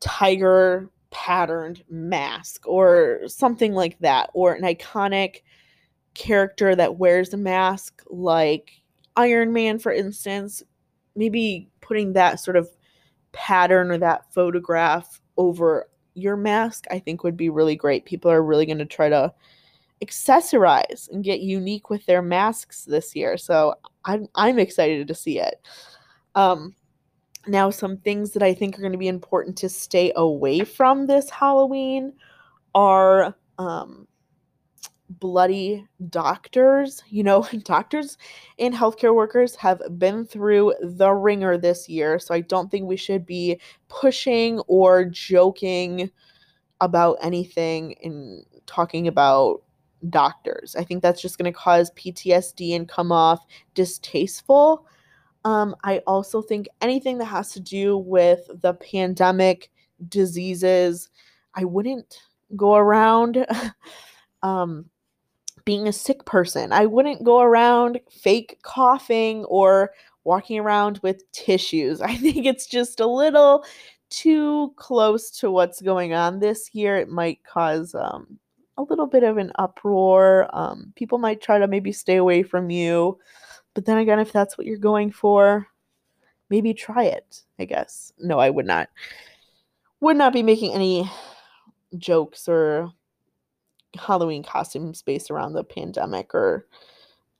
tiger 0.00 0.90
patterned 1.10 1.82
mask 1.90 2.66
or 2.66 3.20
something 3.26 3.74
like 3.74 3.98
that, 3.98 4.30
or 4.34 4.54
an 4.54 4.62
iconic 4.62 5.42
character 6.14 6.74
that 6.74 6.96
wears 6.96 7.32
a 7.32 7.36
mask, 7.36 8.02
like 8.08 8.72
Iron 9.16 9.52
Man, 9.52 9.78
for 9.78 9.92
instance. 9.92 10.62
Maybe 11.16 11.68
putting 11.80 12.12
that 12.12 12.40
sort 12.40 12.56
of 12.56 12.68
pattern 13.32 13.90
or 13.90 13.98
that 13.98 14.32
photograph 14.32 15.20
over 15.36 15.88
your 16.14 16.36
mask, 16.36 16.84
I 16.90 16.98
think 16.98 17.24
would 17.24 17.36
be 17.36 17.50
really 17.50 17.76
great. 17.76 18.04
People 18.04 18.30
are 18.30 18.42
really 18.42 18.66
going 18.66 18.78
to 18.78 18.86
try 18.86 19.08
to 19.08 19.32
accessorize 20.04 21.10
and 21.10 21.24
get 21.24 21.40
unique 21.40 21.90
with 21.90 22.06
their 22.06 22.22
masks 22.22 22.84
this 22.84 23.14
year. 23.14 23.36
So 23.36 23.74
I'm 24.04 24.28
I'm 24.34 24.58
excited 24.58 25.08
to 25.08 25.14
see 25.14 25.38
it. 25.38 25.60
Um, 26.34 26.74
now, 27.46 27.70
some 27.70 27.96
things 27.96 28.32
that 28.32 28.42
I 28.42 28.52
think 28.52 28.76
are 28.76 28.82
going 28.82 28.92
to 28.92 28.98
be 28.98 29.08
important 29.08 29.56
to 29.58 29.68
stay 29.68 30.12
away 30.14 30.60
from 30.60 31.06
this 31.06 31.30
Halloween 31.30 32.12
are 32.74 33.34
um, 33.58 34.06
bloody 35.08 35.86
doctors. 36.10 37.02
You 37.08 37.22
know, 37.22 37.48
doctors 37.64 38.18
and 38.58 38.74
healthcare 38.74 39.14
workers 39.14 39.54
have 39.56 39.80
been 39.98 40.26
through 40.26 40.74
the 40.82 41.10
ringer 41.12 41.56
this 41.56 41.88
year. 41.88 42.18
So 42.18 42.34
I 42.34 42.40
don't 42.40 42.70
think 42.70 42.86
we 42.86 42.96
should 42.96 43.24
be 43.24 43.58
pushing 43.88 44.60
or 44.66 45.06
joking 45.06 46.10
about 46.82 47.16
anything 47.22 47.94
and 48.02 48.44
talking 48.66 49.08
about 49.08 49.62
doctors. 50.08 50.76
I 50.76 50.84
think 50.84 51.02
that's 51.02 51.20
just 51.20 51.38
going 51.38 51.50
to 51.50 51.58
cause 51.58 51.90
PTSD 51.92 52.74
and 52.76 52.88
come 52.88 53.12
off 53.12 53.46
distasteful. 53.74 54.86
Um, 55.44 55.74
I 55.84 55.98
also 56.06 56.42
think 56.42 56.68
anything 56.80 57.18
that 57.18 57.26
has 57.26 57.52
to 57.52 57.60
do 57.60 57.96
with 57.96 58.50
the 58.60 58.74
pandemic, 58.74 59.70
diseases, 60.08 61.08
I 61.54 61.64
wouldn't 61.64 62.18
go 62.56 62.74
around 62.74 63.46
um, 64.42 64.86
being 65.64 65.88
a 65.88 65.92
sick 65.92 66.24
person. 66.24 66.72
I 66.72 66.86
wouldn't 66.86 67.24
go 67.24 67.40
around 67.40 68.00
fake 68.10 68.58
coughing 68.62 69.44
or 69.44 69.92
walking 70.24 70.58
around 70.58 71.00
with 71.02 71.30
tissues. 71.32 72.00
I 72.02 72.16
think 72.16 72.46
it's 72.46 72.66
just 72.66 73.00
a 73.00 73.06
little 73.06 73.64
too 74.10 74.72
close 74.76 75.30
to 75.30 75.50
what's 75.50 75.80
going 75.80 76.12
on 76.12 76.40
this 76.40 76.74
year. 76.74 76.96
It 76.96 77.08
might 77.08 77.44
cause 77.44 77.94
um, 77.94 78.38
a 78.76 78.82
little 78.82 79.06
bit 79.06 79.22
of 79.22 79.38
an 79.38 79.52
uproar. 79.56 80.48
Um, 80.52 80.92
people 80.96 81.18
might 81.18 81.40
try 81.40 81.58
to 81.58 81.68
maybe 81.68 81.92
stay 81.92 82.16
away 82.16 82.42
from 82.42 82.70
you. 82.70 83.18
But 83.74 83.84
then 83.84 83.98
again, 83.98 84.18
if 84.18 84.32
that's 84.32 84.58
what 84.58 84.66
you're 84.66 84.76
going 84.76 85.12
for, 85.12 85.66
maybe 86.48 86.74
try 86.74 87.04
it, 87.04 87.42
I 87.58 87.64
guess. 87.64 88.12
No, 88.18 88.38
I 88.38 88.50
would 88.50 88.66
not. 88.66 88.88
Would 90.00 90.16
not 90.16 90.32
be 90.32 90.42
making 90.42 90.72
any 90.72 91.10
jokes 91.98 92.48
or 92.48 92.92
Halloween 93.98 94.42
costumes 94.42 95.02
based 95.02 95.30
around 95.30 95.52
the 95.52 95.64
pandemic 95.64 96.34
or 96.34 96.66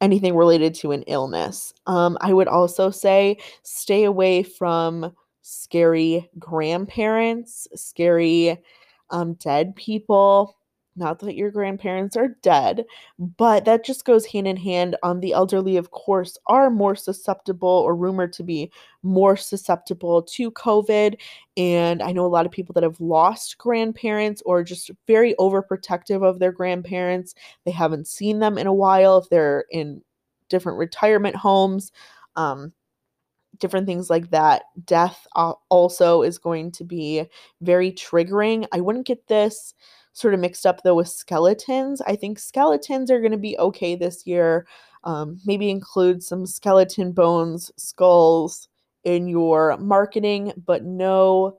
anything 0.00 0.36
related 0.36 0.74
to 0.74 0.92
an 0.92 1.02
illness. 1.02 1.74
Um, 1.86 2.16
I 2.20 2.32
would 2.32 2.48
also 2.48 2.90
say 2.90 3.38
stay 3.62 4.04
away 4.04 4.42
from 4.42 5.12
scary 5.42 6.30
grandparents, 6.38 7.68
scary 7.74 8.62
um, 9.10 9.34
dead 9.34 9.74
people, 9.76 10.56
not 11.00 11.18
that 11.20 11.34
your 11.34 11.50
grandparents 11.50 12.16
are 12.16 12.36
dead, 12.42 12.84
but 13.18 13.64
that 13.64 13.84
just 13.84 14.04
goes 14.04 14.24
hand 14.26 14.46
in 14.46 14.56
hand. 14.56 14.96
Um, 15.02 15.18
the 15.18 15.32
elderly, 15.32 15.76
of 15.76 15.90
course, 15.90 16.38
are 16.46 16.70
more 16.70 16.94
susceptible 16.94 17.68
or 17.68 17.96
rumored 17.96 18.32
to 18.34 18.44
be 18.44 18.70
more 19.02 19.36
susceptible 19.36 20.22
to 20.22 20.52
COVID. 20.52 21.16
And 21.56 22.02
I 22.02 22.12
know 22.12 22.24
a 22.24 22.28
lot 22.28 22.46
of 22.46 22.52
people 22.52 22.74
that 22.74 22.84
have 22.84 23.00
lost 23.00 23.58
grandparents 23.58 24.42
or 24.46 24.62
just 24.62 24.92
very 25.08 25.34
overprotective 25.40 26.22
of 26.22 26.38
their 26.38 26.52
grandparents. 26.52 27.34
They 27.64 27.72
haven't 27.72 28.06
seen 28.06 28.38
them 28.38 28.58
in 28.58 28.68
a 28.68 28.74
while 28.74 29.18
if 29.18 29.28
they're 29.28 29.64
in 29.70 30.02
different 30.48 30.78
retirement 30.78 31.34
homes. 31.34 31.90
Um, 32.36 32.72
different 33.60 33.86
things 33.86 34.10
like 34.10 34.30
that. 34.30 34.64
Death 34.84 35.26
uh, 35.36 35.52
also 35.68 36.22
is 36.22 36.38
going 36.38 36.72
to 36.72 36.84
be 36.84 37.24
very 37.60 37.92
triggering. 37.92 38.66
I 38.72 38.80
wouldn't 38.80 39.06
get 39.06 39.28
this 39.28 39.74
sort 40.12 40.34
of 40.34 40.40
mixed 40.40 40.66
up 40.66 40.82
though 40.82 40.94
with 40.94 41.08
skeletons. 41.08 42.00
I 42.02 42.16
think 42.16 42.38
skeletons 42.38 43.10
are 43.10 43.20
going 43.20 43.32
to 43.32 43.38
be 43.38 43.58
okay 43.58 43.94
this 43.94 44.26
year. 44.26 44.66
Um, 45.04 45.40
maybe 45.46 45.70
include 45.70 46.22
some 46.22 46.46
skeleton 46.46 47.12
bones, 47.12 47.70
skulls 47.76 48.68
in 49.04 49.28
your 49.28 49.76
marketing, 49.78 50.52
but 50.66 50.84
no 50.84 51.58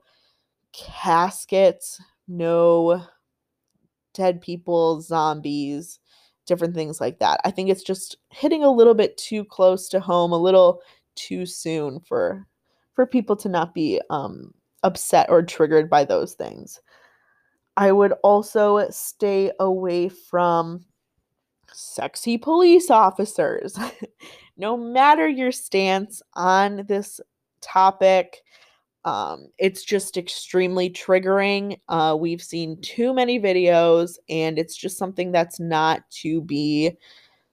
caskets, 0.72 2.00
no 2.28 3.02
dead 4.14 4.40
people, 4.40 5.00
zombies, 5.00 5.98
different 6.46 6.74
things 6.74 7.00
like 7.00 7.18
that. 7.18 7.40
I 7.44 7.50
think 7.50 7.68
it's 7.68 7.82
just 7.82 8.16
hitting 8.30 8.62
a 8.62 8.70
little 8.70 8.94
bit 8.94 9.16
too 9.16 9.44
close 9.44 9.88
to 9.88 10.00
home, 10.00 10.32
a 10.32 10.38
little 10.38 10.80
too 11.14 11.46
soon 11.46 12.00
for 12.00 12.46
for 12.94 13.06
people 13.06 13.36
to 13.36 13.48
not 13.48 13.74
be 13.74 14.00
um, 14.10 14.52
upset 14.82 15.30
or 15.30 15.42
triggered 15.42 15.88
by 15.88 16.04
those 16.04 16.34
things. 16.34 16.80
I 17.76 17.92
would 17.92 18.12
also 18.22 18.88
stay 18.90 19.52
away 19.58 20.08
from 20.08 20.84
sexy 21.72 22.38
police 22.38 22.90
officers. 22.90 23.78
no 24.56 24.76
matter 24.76 25.28
your 25.28 25.52
stance 25.52 26.22
on 26.34 26.84
this 26.88 27.20
topic, 27.60 28.42
um, 29.04 29.48
it's 29.58 29.84
just 29.84 30.16
extremely 30.16 30.90
triggering. 30.90 31.80
Uh, 31.88 32.16
we've 32.18 32.42
seen 32.42 32.80
too 32.82 33.14
many 33.14 33.40
videos, 33.40 34.18
and 34.28 34.58
it's 34.58 34.76
just 34.76 34.98
something 34.98 35.32
that's 35.32 35.60
not 35.60 36.08
to 36.10 36.42
be 36.42 36.92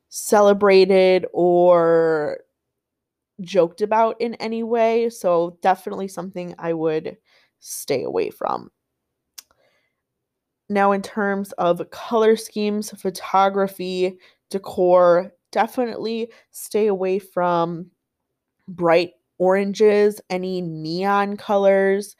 celebrated 0.09 1.25
or 1.33 2.39
joked 3.41 3.81
about 3.81 4.19
in 4.19 4.35
any 4.35 4.63
way. 4.63 5.09
So, 5.09 5.57
definitely 5.61 6.07
something 6.07 6.55
I 6.59 6.73
would 6.73 7.17
stay 7.59 8.03
away 8.03 8.29
from. 8.29 8.71
Now, 10.69 10.91
in 10.91 11.01
terms 11.01 11.51
of 11.53 11.89
color 11.89 12.35
schemes, 12.35 12.91
photography, 12.91 14.17
decor, 14.49 15.33
definitely 15.51 16.31
stay 16.51 16.87
away 16.87 17.19
from 17.19 17.89
bright 18.67 19.13
oranges, 19.39 20.21
any 20.29 20.61
neon 20.61 21.37
colors. 21.37 22.15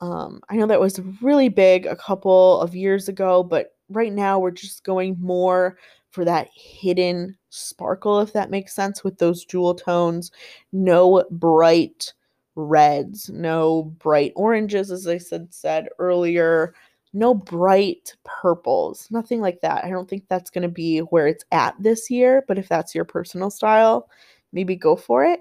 Um, 0.00 0.42
I 0.50 0.56
know 0.56 0.66
that 0.66 0.80
was 0.80 1.00
really 1.22 1.48
big 1.48 1.86
a 1.86 1.96
couple 1.96 2.60
of 2.60 2.74
years 2.74 3.08
ago, 3.08 3.42
but 3.42 3.74
right 3.88 4.12
now 4.12 4.38
we're 4.38 4.50
just 4.50 4.84
going 4.84 5.16
more 5.18 5.78
for 6.10 6.24
that 6.24 6.48
hidden 6.54 7.36
sparkle, 7.50 8.20
if 8.20 8.32
that 8.34 8.50
makes 8.50 8.74
sense, 8.74 9.02
with 9.02 9.18
those 9.18 9.44
jewel 9.44 9.74
tones. 9.74 10.30
No 10.72 11.24
bright 11.30 12.12
reds, 12.56 13.30
no 13.30 13.84
bright 13.98 14.32
oranges, 14.36 14.90
as 14.90 15.06
I 15.06 15.18
said 15.18 15.52
said 15.52 15.88
earlier, 15.98 16.74
no 17.16 17.32
bright 17.32 18.14
purples, 18.24 19.08
nothing 19.10 19.40
like 19.40 19.62
that. 19.62 19.84
I 19.84 19.88
don't 19.88 20.08
think 20.08 20.24
that's 20.28 20.50
going 20.50 20.62
to 20.62 20.68
be 20.68 20.98
where 20.98 21.26
it's 21.26 21.44
at 21.50 21.74
this 21.80 22.10
year, 22.10 22.44
but 22.46 22.58
if 22.58 22.68
that's 22.68 22.94
your 22.94 23.06
personal 23.06 23.50
style, 23.50 24.10
maybe 24.52 24.76
go 24.76 24.96
for 24.96 25.24
it. 25.24 25.40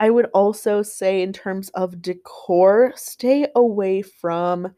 I 0.00 0.10
would 0.10 0.26
also 0.34 0.82
say, 0.82 1.22
in 1.22 1.32
terms 1.32 1.70
of 1.70 2.02
decor, 2.02 2.92
stay 2.94 3.46
away 3.56 4.02
from 4.02 4.74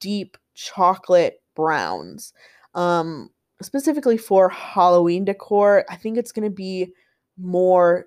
deep 0.00 0.36
chocolate 0.54 1.40
browns. 1.54 2.32
Um, 2.74 3.30
specifically 3.62 4.16
for 4.18 4.48
Halloween 4.48 5.24
decor, 5.24 5.84
I 5.88 5.94
think 5.94 6.18
it's 6.18 6.32
going 6.32 6.48
to 6.48 6.54
be 6.54 6.92
more 7.38 8.06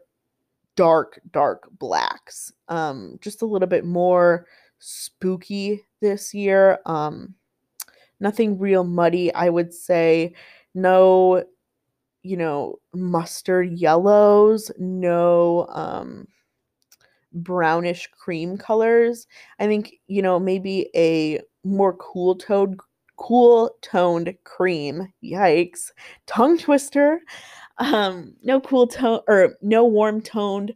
dark, 0.75 1.21
dark 1.31 1.69
blacks. 1.79 2.51
Um, 2.67 3.17
just 3.21 3.41
a 3.41 3.45
little 3.45 3.67
bit 3.67 3.85
more 3.85 4.45
spooky 4.79 5.83
this 6.01 6.33
year. 6.33 6.79
Um, 6.85 7.35
nothing 8.19 8.59
real 8.59 8.83
muddy, 8.83 9.33
I 9.33 9.49
would 9.49 9.73
say. 9.73 10.33
No, 10.73 11.43
you 12.23 12.37
know, 12.37 12.79
mustard 12.93 13.73
yellows, 13.73 14.71
no 14.77 15.67
um 15.69 16.27
brownish 17.33 18.07
cream 18.11 18.57
colors. 18.57 19.27
I 19.59 19.67
think, 19.67 19.93
you 20.07 20.21
know, 20.21 20.39
maybe 20.39 20.89
a 20.95 21.41
more 21.63 21.93
cool 21.93 22.35
toned 22.35 22.79
cool 23.17 23.75
toned 23.81 24.35
cream. 24.43 25.11
Yikes. 25.23 25.91
Tongue 26.27 26.57
twister. 26.57 27.21
Um 27.79 28.35
no 28.43 28.59
cool 28.61 28.87
tone 28.87 29.21
or 29.27 29.57
no 29.61 29.85
warm 29.85 30.21
toned 30.21 30.73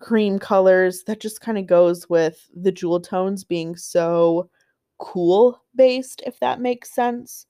cream 0.00 0.38
colors. 0.38 1.04
That 1.04 1.20
just 1.20 1.40
kind 1.40 1.58
of 1.58 1.66
goes 1.66 2.08
with 2.08 2.48
the 2.54 2.72
jewel 2.72 3.00
tones 3.00 3.44
being 3.44 3.76
so 3.76 4.50
cool 4.98 5.62
based 5.74 6.22
if 6.26 6.38
that 6.40 6.60
makes 6.60 6.94
sense. 6.94 7.46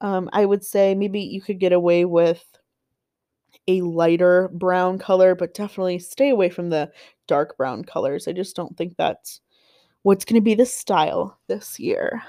Um 0.00 0.30
I 0.32 0.44
would 0.44 0.64
say 0.64 0.94
maybe 0.94 1.20
you 1.20 1.40
could 1.40 1.60
get 1.60 1.72
away 1.72 2.04
with 2.04 2.44
a 3.68 3.80
lighter 3.82 4.50
brown 4.52 4.98
color, 4.98 5.34
but 5.34 5.54
definitely 5.54 5.98
stay 5.98 6.30
away 6.30 6.50
from 6.50 6.70
the 6.70 6.90
dark 7.26 7.56
brown 7.56 7.84
colors. 7.84 8.28
I 8.28 8.32
just 8.32 8.56
don't 8.56 8.76
think 8.76 8.96
that's 8.96 9.40
what's 10.02 10.24
going 10.24 10.40
to 10.40 10.44
be 10.44 10.54
the 10.54 10.66
style 10.66 11.38
this 11.48 11.78
year. 11.78 12.22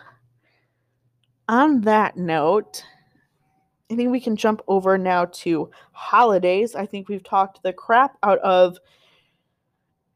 On 1.48 1.82
that 1.82 2.18
note, 2.18 2.84
I 3.92 3.96
think 3.96 4.12
we 4.12 4.20
can 4.20 4.36
jump 4.36 4.62
over 4.68 4.98
now 4.98 5.26
to 5.26 5.70
holidays. 5.92 6.74
I 6.76 6.86
think 6.86 7.08
we've 7.08 7.24
talked 7.24 7.62
the 7.62 7.74
crap 7.74 8.18
out 8.24 8.40
of 8.40 8.78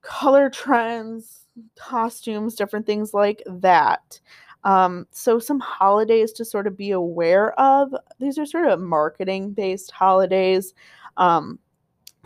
color 0.02 0.50
trends, 0.50 1.48
costumes, 1.76 2.56
different 2.56 2.86
things 2.86 3.14
like 3.14 3.44
that. 3.46 4.20
Um, 4.64 5.08
so, 5.12 5.40
some 5.40 5.60
holidays 5.60 6.34
to 6.34 6.46
sort 6.46 6.68
of 6.68 6.76
be 6.78 6.92
aware 6.92 7.58
of. 7.60 7.94
These 8.20 8.38
are 8.38 8.46
sort 8.46 8.68
of 8.68 8.80
marketing 8.80 9.52
based 9.52 9.92
holidays. 9.92 10.74
Um, 11.18 11.60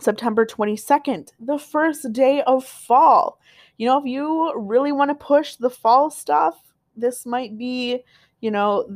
September 0.00 0.44
22nd, 0.44 1.30
the 1.38 1.58
first 1.58 2.12
day 2.12 2.42
of 2.42 2.64
fall. 2.64 3.38
You 3.76 3.86
know, 3.86 3.98
if 3.98 4.04
you 4.04 4.52
really 4.58 4.92
want 4.92 5.10
to 5.10 5.14
push 5.14 5.56
the 5.56 5.70
fall 5.70 6.10
stuff, 6.10 6.60
this 6.96 7.24
might 7.24 7.56
be, 7.56 8.02
you 8.40 8.50
know, 8.50 8.86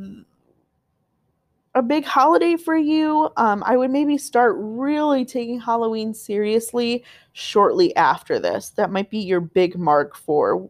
a 1.75 1.81
big 1.81 2.03
holiday 2.03 2.55
for 2.55 2.75
you. 2.75 3.29
Um, 3.37 3.63
I 3.65 3.77
would 3.77 3.91
maybe 3.91 4.17
start 4.17 4.55
really 4.57 5.23
taking 5.23 5.59
Halloween 5.59 6.13
seriously 6.13 7.03
shortly 7.33 7.95
after 7.95 8.39
this. 8.39 8.71
That 8.71 8.91
might 8.91 9.09
be 9.09 9.19
your 9.19 9.41
big 9.41 9.77
mark 9.77 10.15
for 10.15 10.69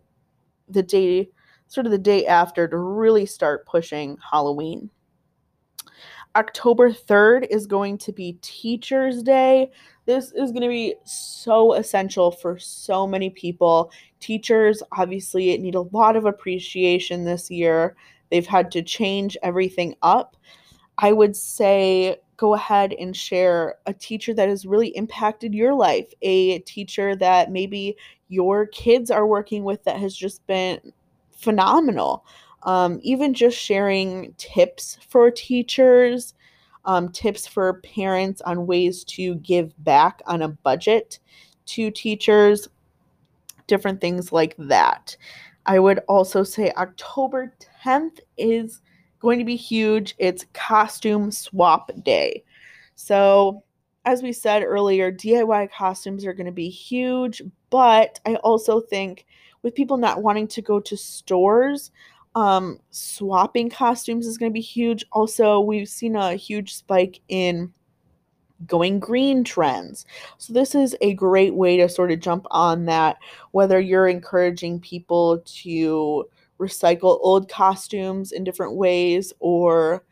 the 0.67 0.83
day, 0.83 1.29
sort 1.67 1.85
of 1.85 1.91
the 1.91 1.97
day 1.97 2.25
after, 2.25 2.67
to 2.67 2.77
really 2.77 3.25
start 3.25 3.65
pushing 3.65 4.17
Halloween. 4.31 4.89
October 6.35 6.91
3rd 6.91 7.47
is 7.49 7.65
going 7.65 7.97
to 7.97 8.11
be 8.11 8.37
Teacher's 8.41 9.23
Day. 9.23 9.71
This 10.05 10.31
is 10.31 10.51
going 10.51 10.61
to 10.61 10.67
be 10.67 10.95
so 11.03 11.73
essential 11.73 12.31
for 12.31 12.59
so 12.59 13.07
many 13.07 13.29
people. 13.29 13.91
Teachers 14.19 14.83
obviously 14.91 15.57
need 15.57 15.75
a 15.75 15.81
lot 15.81 16.15
of 16.15 16.25
appreciation 16.25 17.23
this 17.23 17.49
year. 17.49 17.95
They've 18.29 18.45
had 18.45 18.69
to 18.71 18.83
change 18.83 19.37
everything 19.41 19.95
up. 20.03 20.35
I 20.99 21.11
would 21.11 21.35
say 21.35 22.17
go 22.37 22.53
ahead 22.53 22.93
and 22.93 23.15
share 23.15 23.75
a 23.85 23.93
teacher 23.93 24.33
that 24.33 24.47
has 24.47 24.65
really 24.65 24.89
impacted 24.89 25.53
your 25.53 25.73
life, 25.73 26.13
a 26.21 26.59
teacher 26.59 27.15
that 27.15 27.51
maybe 27.51 27.97
your 28.27 28.67
kids 28.67 29.09
are 29.09 29.25
working 29.25 29.63
with 29.63 29.83
that 29.85 29.97
has 29.97 30.15
just 30.15 30.45
been 30.45 30.93
phenomenal 31.31 32.23
um, 32.63 32.99
even 33.03 33.33
just 33.33 33.57
sharing 33.57 34.33
tips 34.37 34.97
for 35.07 35.31
teachers, 35.31 36.33
um, 36.85 37.09
tips 37.09 37.47
for 37.47 37.81
parents 37.81 38.41
on 38.41 38.67
ways 38.67 39.03
to 39.05 39.35
give 39.35 39.73
back 39.83 40.21
on 40.25 40.41
a 40.41 40.49
budget 40.49 41.19
to 41.67 41.91
teachers, 41.91 42.67
different 43.67 44.01
things 44.01 44.31
like 44.31 44.55
that. 44.57 45.15
I 45.65 45.79
would 45.79 45.99
also 46.07 46.43
say 46.43 46.71
October 46.71 47.53
10th 47.83 48.19
is 48.37 48.81
going 49.19 49.39
to 49.39 49.45
be 49.45 49.55
huge. 49.55 50.15
It's 50.17 50.45
costume 50.53 51.31
swap 51.31 51.91
day. 52.03 52.43
So, 52.95 53.63
as 54.05 54.23
we 54.23 54.33
said 54.33 54.63
earlier, 54.63 55.11
DIY 55.11 55.71
costumes 55.71 56.25
are 56.25 56.33
going 56.33 56.45
to 56.45 56.51
be 56.51 56.69
huge, 56.69 57.41
but 57.69 58.19
I 58.25 58.35
also 58.35 58.79
think 58.79 59.25
with 59.61 59.75
people 59.75 59.97
not 59.97 60.23
wanting 60.23 60.47
to 60.49 60.61
go 60.61 60.79
to 60.79 60.97
stores, 60.97 61.91
um, 62.35 62.79
swapping 62.91 63.69
costumes 63.69 64.25
is 64.25 64.37
going 64.37 64.51
to 64.51 64.53
be 64.53 64.61
huge. 64.61 65.05
Also, 65.11 65.59
we've 65.59 65.89
seen 65.89 66.15
a 66.15 66.35
huge 66.35 66.73
spike 66.75 67.19
in 67.27 67.73
going 68.65 68.99
green 68.99 69.43
trends. 69.43 70.05
So, 70.37 70.53
this 70.53 70.75
is 70.75 70.95
a 71.01 71.13
great 71.13 71.55
way 71.55 71.77
to 71.77 71.89
sort 71.89 72.11
of 72.11 72.19
jump 72.19 72.45
on 72.51 72.85
that, 72.85 73.17
whether 73.51 73.79
you're 73.79 74.07
encouraging 74.07 74.79
people 74.79 75.43
to 75.45 76.29
recycle 76.59 77.19
old 77.21 77.49
costumes 77.49 78.31
in 78.31 78.43
different 78.43 78.75
ways 78.75 79.33
or 79.39 80.03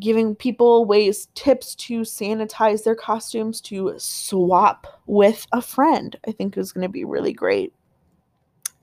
giving 0.00 0.34
people 0.34 0.84
ways 0.84 1.26
tips 1.34 1.74
to 1.74 2.00
sanitize 2.00 2.84
their 2.84 2.94
costumes 2.94 3.60
to 3.60 3.94
swap 3.98 4.86
with 5.06 5.46
a 5.52 5.60
friend 5.60 6.16
i 6.26 6.32
think 6.32 6.56
is 6.56 6.72
going 6.72 6.86
to 6.86 6.88
be 6.88 7.04
really 7.04 7.32
great 7.32 7.72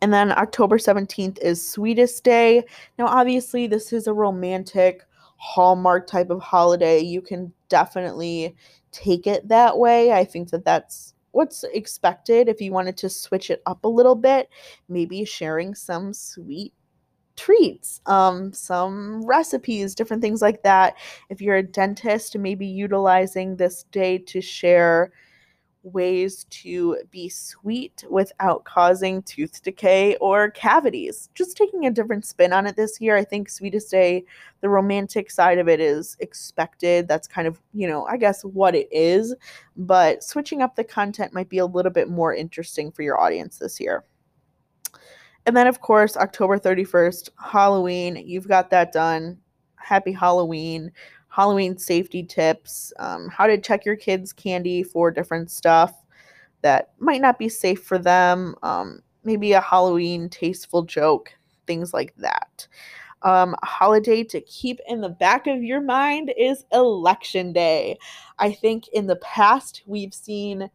and 0.05 0.13
then 0.13 0.31
October 0.33 0.77
17th 0.77 1.39
is 1.39 1.67
Sweetest 1.67 2.23
Day. 2.23 2.63
Now, 2.99 3.07
obviously, 3.07 3.65
this 3.65 3.91
is 3.91 4.05
a 4.05 4.13
romantic 4.13 5.03
Hallmark 5.37 6.05
type 6.05 6.29
of 6.29 6.41
holiday. 6.41 6.99
You 6.99 7.23
can 7.23 7.51
definitely 7.69 8.55
take 8.91 9.25
it 9.25 9.47
that 9.47 9.79
way. 9.79 10.11
I 10.11 10.23
think 10.23 10.51
that 10.51 10.63
that's 10.63 11.14
what's 11.35 11.63
expected 11.65 12.47
if 12.47 12.61
you 12.61 12.71
wanted 12.71 12.97
to 12.97 13.09
switch 13.09 13.49
it 13.49 13.61
up 13.65 13.83
a 13.83 13.89
little 13.89 14.15
bit. 14.15 14.49
Maybe 14.87 15.25
sharing 15.25 15.75
some 15.75 16.13
sweet 16.13 16.73
treats, 17.35 17.99
um, 18.05 18.53
some 18.53 19.25
recipes, 19.25 19.95
different 19.95 20.21
things 20.21 20.41
like 20.41 20.63
that. 20.63 20.95
If 21.29 21.41
you're 21.41 21.57
a 21.57 21.63
dentist, 21.63 22.37
maybe 22.37 22.65
utilizing 22.65 23.57
this 23.57 23.83
day 23.91 24.17
to 24.19 24.41
share 24.41 25.11
ways 25.85 26.45
to 26.49 26.97
be 27.11 27.29
sweet 27.29 28.03
without 28.09 28.63
causing 28.65 29.21
tooth 29.23 29.61
decay 29.61 30.15
or 30.17 30.49
cavities. 30.51 31.29
Just 31.35 31.55
taking 31.55 31.85
a 31.85 31.91
different 31.91 32.25
spin 32.25 32.51
on 32.51 32.65
it 32.65 32.75
this 32.75 32.99
year. 32.99 33.15
I 33.15 33.23
think 33.23 33.49
Sweetest 33.49 33.91
Day, 33.91 34.25
the 34.61 34.69
romantic 34.69 35.29
side 35.29 35.59
of 35.59 35.69
it 35.69 35.79
is 35.79 36.17
expected. 36.19 37.07
That's 37.07 37.27
kind 37.27 37.47
of, 37.47 37.61
you 37.73 37.87
know, 37.87 38.05
I 38.05 38.17
guess 38.17 38.43
what 38.43 38.75
it 38.75 38.87
is. 38.91 39.35
But 39.77 40.23
switching 40.23 40.61
up 40.61 40.75
the 40.75 40.83
content 40.83 41.33
might 41.33 41.49
be 41.49 41.59
a 41.59 41.65
little 41.65 41.91
bit 41.91 42.09
more 42.09 42.33
interesting 42.33 42.91
for 42.91 43.03
your 43.03 43.19
audience 43.19 43.57
this 43.57 43.79
year. 43.79 44.03
And 45.45 45.55
then, 45.55 45.67
of 45.67 45.79
course, 45.79 46.17
October 46.17 46.57
31st, 46.57 47.29
Halloween. 47.37 48.15
You've 48.15 48.47
got 48.47 48.71
that 48.71 48.91
done. 48.91 49.37
Happy 49.75 50.11
Halloween 50.11 50.91
Halloween 51.35 51.77
safety 51.77 52.23
tips, 52.23 52.93
um, 52.97 53.27
how 53.27 53.45
to 53.45 53.59
check 53.59 53.83
your 53.83 53.97
kids' 53.97 54.31
candy 54.31 54.83
for 54.83 55.11
different 55.11 55.51
stuff 55.51 55.93
that 56.61 56.93
might 56.99 57.19
not 57.19 57.37
be 57.37 57.49
safe 57.49 57.83
for 57.83 57.97
them, 57.97 58.55
um, 58.63 59.01
maybe 59.25 59.51
a 59.51 59.59
Halloween 59.59 60.29
tasteful 60.29 60.83
joke, 60.83 61.33
things 61.67 61.93
like 61.93 62.15
that. 62.15 62.65
Um, 63.23 63.53
holiday 63.63 64.23
to 64.23 64.39
keep 64.41 64.79
in 64.87 65.01
the 65.01 65.09
back 65.09 65.45
of 65.47 65.61
your 65.61 65.81
mind 65.81 66.31
is 66.37 66.63
Election 66.71 67.51
Day. 67.51 67.97
I 68.39 68.53
think 68.53 68.87
in 68.89 69.05
the 69.05 69.17
past 69.17 69.81
we've 69.85 70.13
seen 70.13 70.69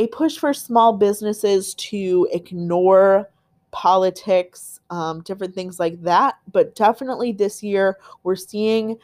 a 0.00 0.08
push 0.08 0.38
for 0.38 0.52
small 0.52 0.92
businesses 0.92 1.72
to 1.74 2.26
ignore 2.32 3.28
politics, 3.70 4.80
um, 4.90 5.20
different 5.22 5.54
things 5.54 5.78
like 5.78 6.02
that. 6.02 6.34
But 6.50 6.74
definitely 6.74 7.30
this 7.30 7.62
year, 7.62 7.98
we're 8.24 8.34
seeing 8.34 8.96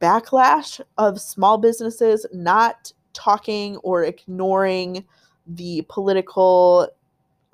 backlash 0.00 0.80
of 0.98 1.20
small 1.20 1.58
businesses 1.58 2.26
not 2.32 2.92
talking 3.12 3.76
or 3.78 4.04
ignoring 4.04 5.04
the 5.46 5.84
political 5.88 6.88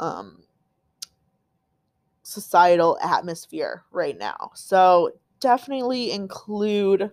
um, 0.00 0.42
societal 2.22 2.98
atmosphere 3.02 3.84
right 3.92 4.18
now. 4.18 4.50
So 4.54 5.12
definitely 5.40 6.10
include 6.10 7.10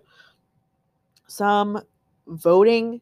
some 1.26 1.80
voting 2.26 3.00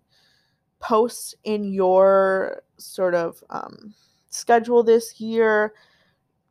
posts 0.79 1.35
in 1.45 1.73
your 1.73 2.63
sort 2.79 3.15
of 3.15 3.43
um, 3.51 3.95
schedule 4.31 4.83
this 4.83 5.21
year 5.21 5.75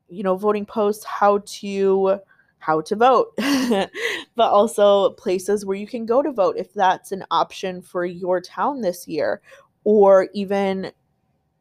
you 0.09 0.23
know 0.23 0.35
voting 0.35 0.65
posts 0.65 1.05
how 1.05 1.39
to 1.45 2.19
how 2.59 2.81
to 2.81 2.95
vote. 2.95 3.33
But 4.35 4.51
also 4.51 5.11
places 5.11 5.65
where 5.65 5.75
you 5.75 5.85
can 5.85 6.05
go 6.05 6.21
to 6.21 6.31
vote 6.31 6.55
if 6.57 6.73
that's 6.73 7.11
an 7.11 7.25
option 7.29 7.81
for 7.81 8.05
your 8.05 8.39
town 8.39 8.79
this 8.79 9.05
year 9.05 9.41
or 9.83 10.29
even 10.33 10.91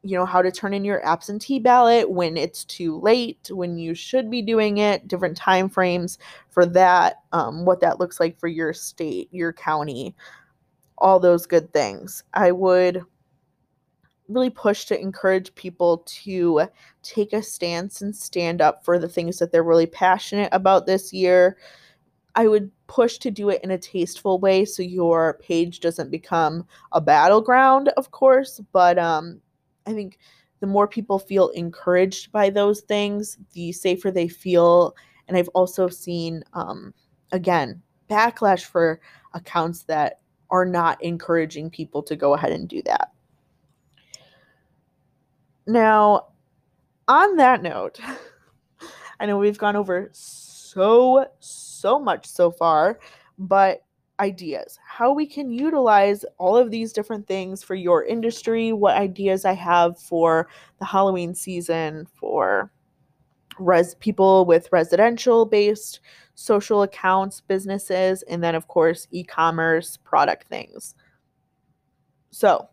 you 0.03 0.17
know 0.17 0.25
how 0.25 0.41
to 0.41 0.53
turn 0.53 0.73
in 0.75 0.85
your 0.85 1.05
absentee 1.05 1.59
ballot 1.59 2.09
when 2.09 2.37
it's 2.37 2.65
too 2.65 3.01
late 3.01 3.51
when 3.53 3.77
you 3.79 3.95
should 3.95 4.31
be 4.31 4.41
doing 4.41 4.79
it 4.79 5.09
different 5.09 5.37
time 5.37 5.69
frames 5.69 6.19
for 6.51 6.65
that 6.65 7.17
um, 7.33 7.65
what 7.65 7.81
that 7.81 7.99
looks 7.99 8.21
like 8.21 8.39
for 8.39 8.47
your 8.47 8.73
state 8.73 9.29
your 9.33 9.53
county 9.53 10.15
all 11.01 11.21
those 11.21 11.47
good 11.47 11.73
things. 11.73 12.25
I 12.35 12.53
would 12.53 13.03
really 14.29 14.51
push 14.51 14.85
to 14.87 15.01
encourage 15.01 15.55
people 15.55 15.99
to 16.07 16.63
take 17.03 17.33
a 17.33 17.43
stance 17.43 18.03
and 18.03 18.15
stand 18.15 18.61
up 18.61 18.85
for 18.85 18.99
the 18.99 19.09
things 19.09 19.39
that 19.39 19.51
they're 19.53 19.63
really 19.63 19.87
passionate 19.87 20.51
about 20.53 20.87
this 20.87 21.13
year. 21.13 21.57
I 22.35 22.47
would 22.47 22.71
push 22.87 23.19
to 23.19 23.31
do 23.31 23.49
it 23.49 23.63
in 23.65 23.71
a 23.71 23.79
tasteful 23.79 24.39
way 24.39 24.65
so 24.65 24.83
your 24.83 25.41
page 25.43 25.81
doesn't 25.81 26.11
become 26.11 26.67
a 26.93 27.01
battleground, 27.01 27.89
of 27.97 28.11
course, 28.11 28.61
but 28.73 28.99
um 28.99 29.41
I 29.87 29.93
think 29.93 30.19
the 30.61 30.67
more 30.67 30.87
people 30.87 31.19
feel 31.19 31.49
encouraged 31.49 32.31
by 32.31 32.51
those 32.51 32.83
things, 32.83 33.39
the 33.53 33.73
safer 33.73 34.11
they 34.11 34.29
feel. 34.29 34.95
And 35.27 35.37
I've 35.37 35.49
also 35.49 35.89
seen 35.89 36.45
um 36.53 36.93
again, 37.33 37.83
backlash 38.11 38.65
for 38.65 39.01
accounts 39.35 39.85
that 39.85 40.21
are 40.51 40.65
not 40.65 41.03
encouraging 41.03 41.71
people 41.71 42.03
to 42.03 42.17
go 42.17 42.35
ahead 42.35 42.53
and 42.53 42.69
do 42.69 42.83
that. 42.83 43.13
Now, 45.69 46.29
on 47.09 47.37
that 47.37 47.63
note, 47.63 48.01
I 49.21 49.27
know 49.27 49.37
we've 49.37 49.59
gone 49.59 49.77
over 49.77 50.09
so, 50.13 51.27
so 51.41 51.99
much 51.99 52.27
so 52.27 52.51
far, 52.51 52.99
but 53.39 53.85
ideas, 54.19 54.79
how 54.83 55.13
we 55.13 55.27
can 55.27 55.51
utilize 55.51 56.25
all 56.39 56.57
of 56.57 56.71
these 56.71 56.95
different 56.95 57.27
things 57.27 57.63
for 57.63 57.75
your 57.75 58.03
industry, 58.03 58.73
what 58.73 58.97
ideas 58.97 59.45
I 59.45 59.53
have 59.53 59.99
for 59.99 60.49
the 60.79 60.87
Halloween 60.87 61.35
season 61.35 62.07
for 62.15 62.73
res 63.59 63.95
people 63.97 64.47
with 64.47 64.73
residential 64.73 65.45
based 65.45 66.01
social 66.35 66.83
accounts, 66.83 67.43
businesses, 67.43 68.23
and 68.23 68.43
then 68.43 68.55
of 68.55 68.69
course 68.69 69.07
e-commerce 69.11 69.99
product 69.99 70.49
things. 70.49 70.95
So, 72.31 72.71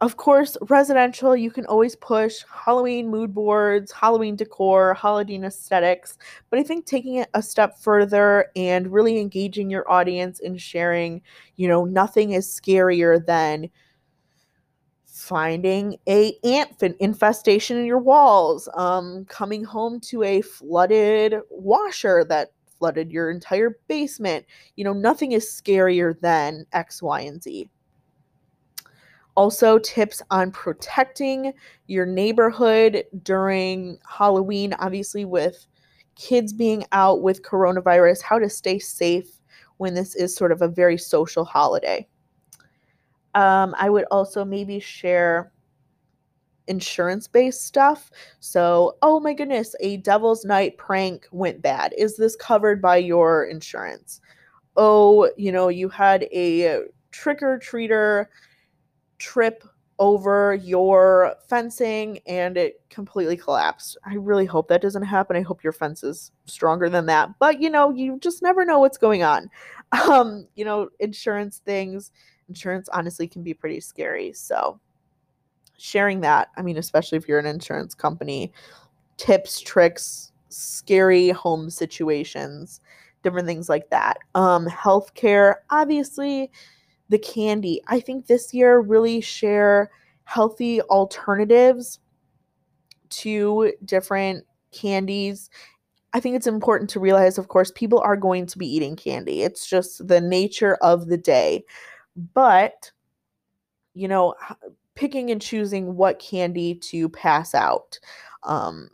of 0.00 0.16
course, 0.16 0.56
residential, 0.68 1.36
you 1.36 1.50
can 1.50 1.66
always 1.66 1.96
push 1.96 2.44
Halloween 2.52 3.08
mood 3.08 3.32
boards, 3.32 3.92
Halloween 3.92 4.36
decor, 4.36 4.94
Halloween 4.94 5.44
aesthetics. 5.44 6.18
But 6.50 6.58
I 6.58 6.62
think 6.62 6.84
taking 6.84 7.16
it 7.16 7.30
a 7.34 7.42
step 7.42 7.78
further 7.78 8.50
and 8.56 8.92
really 8.92 9.20
engaging 9.20 9.70
your 9.70 9.90
audience 9.90 10.40
and 10.40 10.60
sharing, 10.60 11.22
you 11.56 11.68
know, 11.68 11.84
nothing 11.84 12.32
is 12.32 12.46
scarier 12.48 13.24
than 13.24 13.70
finding 15.06 15.96
a 16.08 16.36
ant 16.44 16.82
infestation 17.00 17.78
in 17.78 17.86
your 17.86 17.98
walls, 17.98 18.68
um, 18.74 19.24
coming 19.26 19.64
home 19.64 20.00
to 20.00 20.22
a 20.24 20.42
flooded 20.42 21.36
washer 21.50 22.24
that 22.28 22.52
flooded 22.78 23.10
your 23.10 23.30
entire 23.30 23.78
basement. 23.88 24.44
You 24.76 24.84
know, 24.84 24.92
nothing 24.92 25.32
is 25.32 25.46
scarier 25.46 26.20
than 26.20 26.66
X, 26.72 27.00
Y, 27.00 27.20
and 27.20 27.42
Z. 27.42 27.70
Also, 29.36 29.78
tips 29.80 30.22
on 30.30 30.52
protecting 30.52 31.52
your 31.86 32.06
neighborhood 32.06 33.04
during 33.22 33.98
Halloween, 34.08 34.74
obviously, 34.78 35.24
with 35.24 35.66
kids 36.14 36.52
being 36.52 36.84
out 36.92 37.22
with 37.22 37.42
coronavirus, 37.42 38.22
how 38.22 38.38
to 38.38 38.48
stay 38.48 38.78
safe 38.78 39.40
when 39.78 39.94
this 39.94 40.14
is 40.14 40.34
sort 40.34 40.52
of 40.52 40.62
a 40.62 40.68
very 40.68 40.96
social 40.96 41.44
holiday. 41.44 42.06
Um, 43.34 43.74
I 43.78 43.90
would 43.90 44.04
also 44.10 44.44
maybe 44.44 44.78
share 44.78 45.52
insurance 46.66 47.26
based 47.26 47.62
stuff. 47.62 48.10
So, 48.40 48.96
oh 49.02 49.20
my 49.20 49.34
goodness, 49.34 49.74
a 49.80 49.98
devil's 49.98 50.44
night 50.44 50.78
prank 50.78 51.26
went 51.32 51.60
bad. 51.60 51.94
Is 51.98 52.16
this 52.16 52.36
covered 52.36 52.80
by 52.80 52.98
your 52.98 53.44
insurance? 53.44 54.20
Oh, 54.76 55.30
you 55.36 55.52
know, 55.52 55.68
you 55.68 55.88
had 55.88 56.24
a 56.32 56.82
trick 57.10 57.42
or 57.42 57.58
treater 57.58 58.26
trip 59.18 59.64
over 59.98 60.54
your 60.56 61.36
fencing 61.48 62.18
and 62.26 62.56
it 62.56 62.80
completely 62.90 63.36
collapsed. 63.36 63.96
I 64.04 64.14
really 64.14 64.44
hope 64.44 64.68
that 64.68 64.82
doesn't 64.82 65.04
happen. 65.04 65.36
I 65.36 65.42
hope 65.42 65.62
your 65.62 65.72
fence 65.72 66.02
is 66.02 66.32
stronger 66.46 66.88
than 66.88 67.06
that. 67.06 67.30
But 67.38 67.60
you 67.60 67.70
know, 67.70 67.90
you 67.90 68.18
just 68.18 68.42
never 68.42 68.64
know 68.64 68.80
what's 68.80 68.98
going 68.98 69.22
on. 69.22 69.50
Um, 70.10 70.48
you 70.56 70.64
know, 70.64 70.88
insurance 70.98 71.58
things, 71.64 72.10
insurance 72.48 72.88
honestly 72.88 73.28
can 73.28 73.44
be 73.44 73.54
pretty 73.54 73.78
scary. 73.78 74.32
So 74.32 74.80
sharing 75.78 76.20
that, 76.22 76.48
I 76.56 76.62
mean, 76.62 76.78
especially 76.78 77.16
if 77.16 77.28
you're 77.28 77.38
an 77.38 77.46
insurance 77.46 77.94
company, 77.94 78.52
tips, 79.18 79.60
tricks, 79.60 80.32
scary 80.48 81.28
home 81.28 81.70
situations, 81.70 82.80
different 83.22 83.46
things 83.46 83.68
like 83.68 83.88
that. 83.90 84.18
Um, 84.34 84.66
healthcare, 84.66 85.56
obviously, 85.70 86.50
the 87.08 87.18
candy. 87.18 87.80
I 87.88 88.00
think 88.00 88.26
this 88.26 88.54
year 88.54 88.80
really 88.80 89.20
share 89.20 89.90
healthy 90.24 90.80
alternatives 90.82 92.00
to 93.10 93.72
different 93.84 94.44
candies. 94.72 95.50
I 96.12 96.20
think 96.20 96.36
it's 96.36 96.46
important 96.46 96.90
to 96.90 97.00
realize, 97.00 97.38
of 97.38 97.48
course, 97.48 97.72
people 97.74 97.98
are 98.00 98.16
going 98.16 98.46
to 98.46 98.58
be 98.58 98.66
eating 98.66 98.96
candy. 98.96 99.42
It's 99.42 99.66
just 99.66 100.06
the 100.06 100.20
nature 100.20 100.76
of 100.76 101.08
the 101.08 101.18
day. 101.18 101.64
But, 102.34 102.90
you 103.94 104.08
know, 104.08 104.34
picking 104.94 105.30
and 105.30 105.42
choosing 105.42 105.96
what 105.96 106.20
candy 106.20 106.76
to 106.76 107.08
pass 107.08 107.54
out. 107.54 107.98
Um, 108.44 108.88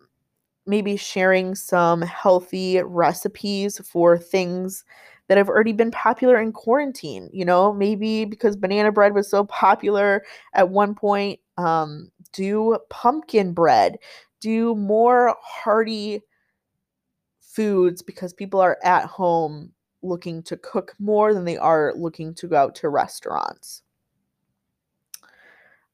maybe 0.66 0.96
sharing 0.96 1.54
some 1.54 2.00
healthy 2.02 2.80
recipes 2.82 3.80
for 3.86 4.16
things 4.16 4.84
that 5.30 5.38
have 5.38 5.48
already 5.48 5.72
been 5.72 5.92
popular 5.92 6.40
in 6.40 6.50
quarantine. 6.50 7.30
You 7.32 7.44
know, 7.44 7.72
maybe 7.72 8.24
because 8.24 8.56
banana 8.56 8.90
bread 8.90 9.14
was 9.14 9.30
so 9.30 9.44
popular 9.44 10.24
at 10.54 10.70
one 10.70 10.92
point, 10.92 11.38
um, 11.56 12.10
do 12.32 12.76
pumpkin 12.88 13.52
bread, 13.52 14.00
do 14.40 14.74
more 14.74 15.36
hearty 15.40 16.20
foods 17.38 18.02
because 18.02 18.32
people 18.32 18.60
are 18.60 18.76
at 18.82 19.04
home 19.04 19.70
looking 20.02 20.42
to 20.42 20.56
cook 20.56 20.96
more 20.98 21.32
than 21.32 21.44
they 21.44 21.56
are 21.56 21.94
looking 21.96 22.34
to 22.34 22.48
go 22.48 22.56
out 22.56 22.74
to 22.74 22.88
restaurants. 22.88 23.82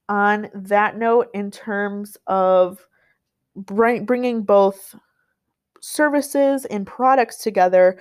On 0.08 0.48
that 0.54 0.96
note, 0.96 1.28
in 1.34 1.50
terms 1.50 2.16
of 2.26 2.78
bringing 3.54 4.44
both 4.44 4.94
services 5.82 6.64
and 6.64 6.86
products 6.86 7.36
together, 7.36 7.98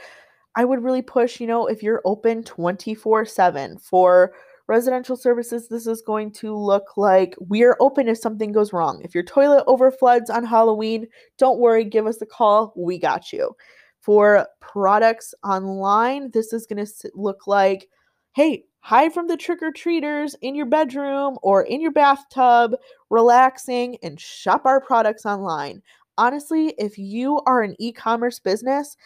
I 0.55 0.65
would 0.65 0.83
really 0.83 1.01
push, 1.01 1.39
you 1.39 1.47
know, 1.47 1.67
if 1.67 1.83
you're 1.83 2.01
open 2.05 2.43
24 2.43 3.25
7 3.25 3.77
for 3.77 4.33
residential 4.67 5.15
services, 5.15 5.67
this 5.67 5.85
is 5.85 6.01
going 6.01 6.31
to 6.31 6.55
look 6.55 6.97
like 6.97 7.35
we're 7.39 7.77
open 7.79 8.07
if 8.07 8.17
something 8.17 8.51
goes 8.51 8.73
wrong. 8.73 9.01
If 9.03 9.13
your 9.13 9.23
toilet 9.23 9.63
overfloods 9.67 10.29
on 10.29 10.43
Halloween, 10.43 11.07
don't 11.37 11.59
worry, 11.59 11.83
give 11.83 12.07
us 12.07 12.21
a 12.21 12.25
call. 12.25 12.73
We 12.75 12.97
got 12.97 13.31
you. 13.31 13.55
For 13.99 14.47
products 14.61 15.33
online, 15.43 16.31
this 16.31 16.53
is 16.53 16.65
going 16.65 16.85
to 16.85 17.11
look 17.15 17.47
like 17.47 17.87
hey, 18.35 18.65
hide 18.81 19.13
from 19.13 19.27
the 19.27 19.37
trick 19.37 19.63
or 19.63 19.71
treaters 19.71 20.35
in 20.41 20.55
your 20.55 20.65
bedroom 20.65 21.37
or 21.41 21.63
in 21.63 21.79
your 21.79 21.91
bathtub, 21.91 22.75
relaxing, 23.09 23.97
and 24.03 24.19
shop 24.19 24.65
our 24.65 24.81
products 24.81 25.25
online. 25.25 25.81
Honestly, 26.17 26.75
if 26.77 26.97
you 26.97 27.41
are 27.45 27.61
an 27.61 27.75
e 27.79 27.93
commerce 27.93 28.39
business, 28.39 28.97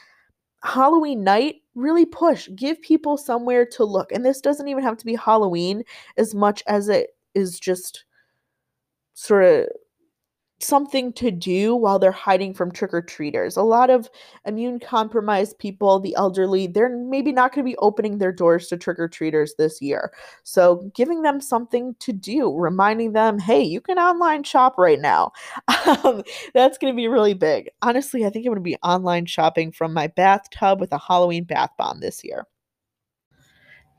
Halloween 0.63 1.23
night, 1.23 1.55
really 1.75 2.05
push, 2.05 2.49
give 2.55 2.81
people 2.81 3.17
somewhere 3.17 3.65
to 3.65 3.85
look. 3.85 4.11
And 4.11 4.25
this 4.25 4.41
doesn't 4.41 4.67
even 4.67 4.83
have 4.83 4.97
to 4.97 5.05
be 5.05 5.15
Halloween 5.15 5.83
as 6.17 6.35
much 6.35 6.63
as 6.67 6.89
it 6.89 7.11
is 7.33 7.59
just 7.59 8.05
sort 9.13 9.43
of 9.43 9.67
something 10.59 11.13
to 11.13 11.31
do 11.31 11.75
while 11.75 11.99
they're 11.99 12.11
hiding 12.11 12.53
from 12.53 12.71
trick 12.71 12.93
or 12.93 13.01
treaters. 13.01 13.55
A 13.55 13.63
lot 13.63 13.89
of 13.89 14.09
immune 14.45 14.79
compromised 14.79 15.57
people, 15.57 15.99
the 15.99 16.15
elderly, 16.15 16.67
they're 16.67 16.95
maybe 16.95 17.31
not 17.31 17.53
going 17.53 17.65
to 17.65 17.69
be 17.69 17.77
opening 17.77 18.17
their 18.17 18.31
doors 18.31 18.67
to 18.67 18.77
trick 18.77 18.99
or 18.99 19.07
treaters 19.07 19.53
this 19.57 19.81
year. 19.81 20.11
So, 20.43 20.91
giving 20.95 21.21
them 21.21 21.41
something 21.41 21.95
to 21.99 22.13
do, 22.13 22.53
reminding 22.55 23.13
them, 23.13 23.39
hey, 23.39 23.63
you 23.63 23.81
can 23.81 23.97
online 23.97 24.43
shop 24.43 24.77
right 24.77 24.99
now. 24.99 25.31
Um, 26.03 26.23
that's 26.53 26.77
going 26.77 26.93
to 26.93 26.95
be 26.95 27.07
really 27.07 27.33
big. 27.33 27.69
Honestly, 27.81 28.25
I 28.25 28.29
think 28.29 28.45
I'm 28.45 28.51
going 28.51 28.57
to 28.57 28.61
be 28.61 28.77
online 28.83 29.25
shopping 29.25 29.71
from 29.71 29.93
my 29.93 30.07
bathtub 30.07 30.79
with 30.79 30.91
a 30.91 30.97
Halloween 30.99 31.45
bath 31.45 31.71
bomb 31.77 31.99
this 31.99 32.23
year. 32.23 32.45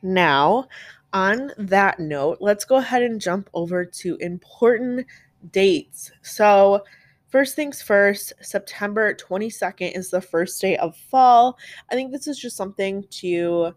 Now, 0.03 0.69
on 1.13 1.53
that 1.59 1.99
note, 1.99 2.39
let's 2.41 2.65
go 2.65 2.77
ahead 2.77 3.03
and 3.03 3.21
jump 3.21 3.51
over 3.55 3.85
to 3.85 4.17
important 4.17 5.07
dates. 5.53 6.11
So, 6.23 6.85
first 7.29 7.57
things 7.57 7.83
first, 7.83 8.33
September 8.41 9.15
22nd 9.15 9.97
is 9.97 10.11
the 10.11 10.21
first 10.21 10.61
day 10.61 10.77
of 10.77 10.97
fall. 10.97 11.59
I 11.91 11.95
think 11.95 12.13
this 12.13 12.27
is 12.27 12.39
just 12.39 12.57
something 12.57 13.05
to 13.11 13.75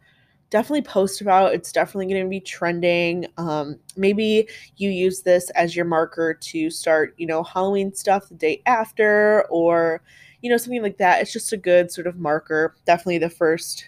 definitely 0.53 0.83
post 0.83 1.19
about. 1.19 1.51
It's 1.53 1.71
definitely 1.71 2.13
going 2.13 2.23
to 2.23 2.29
be 2.29 2.39
trending. 2.39 3.25
Um, 3.37 3.79
maybe 3.97 4.47
you 4.77 4.91
use 4.91 5.23
this 5.23 5.49
as 5.51 5.75
your 5.75 5.85
marker 5.85 6.35
to 6.35 6.69
start, 6.69 7.15
you 7.17 7.25
know, 7.25 7.41
Halloween 7.41 7.91
stuff 7.91 8.29
the 8.29 8.35
day 8.35 8.61
after 8.67 9.47
or, 9.49 10.03
you 10.43 10.51
know, 10.51 10.57
something 10.57 10.83
like 10.83 10.99
that. 10.99 11.23
It's 11.23 11.33
just 11.33 11.53
a 11.53 11.57
good 11.57 11.91
sort 11.91 12.05
of 12.05 12.17
marker. 12.17 12.75
Definitely 12.85 13.17
the 13.17 13.31
first 13.31 13.85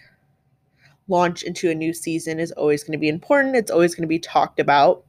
launch 1.06 1.44
into 1.44 1.70
a 1.70 1.74
new 1.74 1.92
season 1.92 2.40
is 2.40 2.50
always 2.52 2.82
going 2.82 2.92
to 2.92 2.98
be 2.98 3.08
important. 3.08 3.54
It's 3.54 3.70
always 3.70 3.94
going 3.94 4.02
to 4.02 4.08
be 4.08 4.18
talked 4.18 4.58
about. 4.58 5.04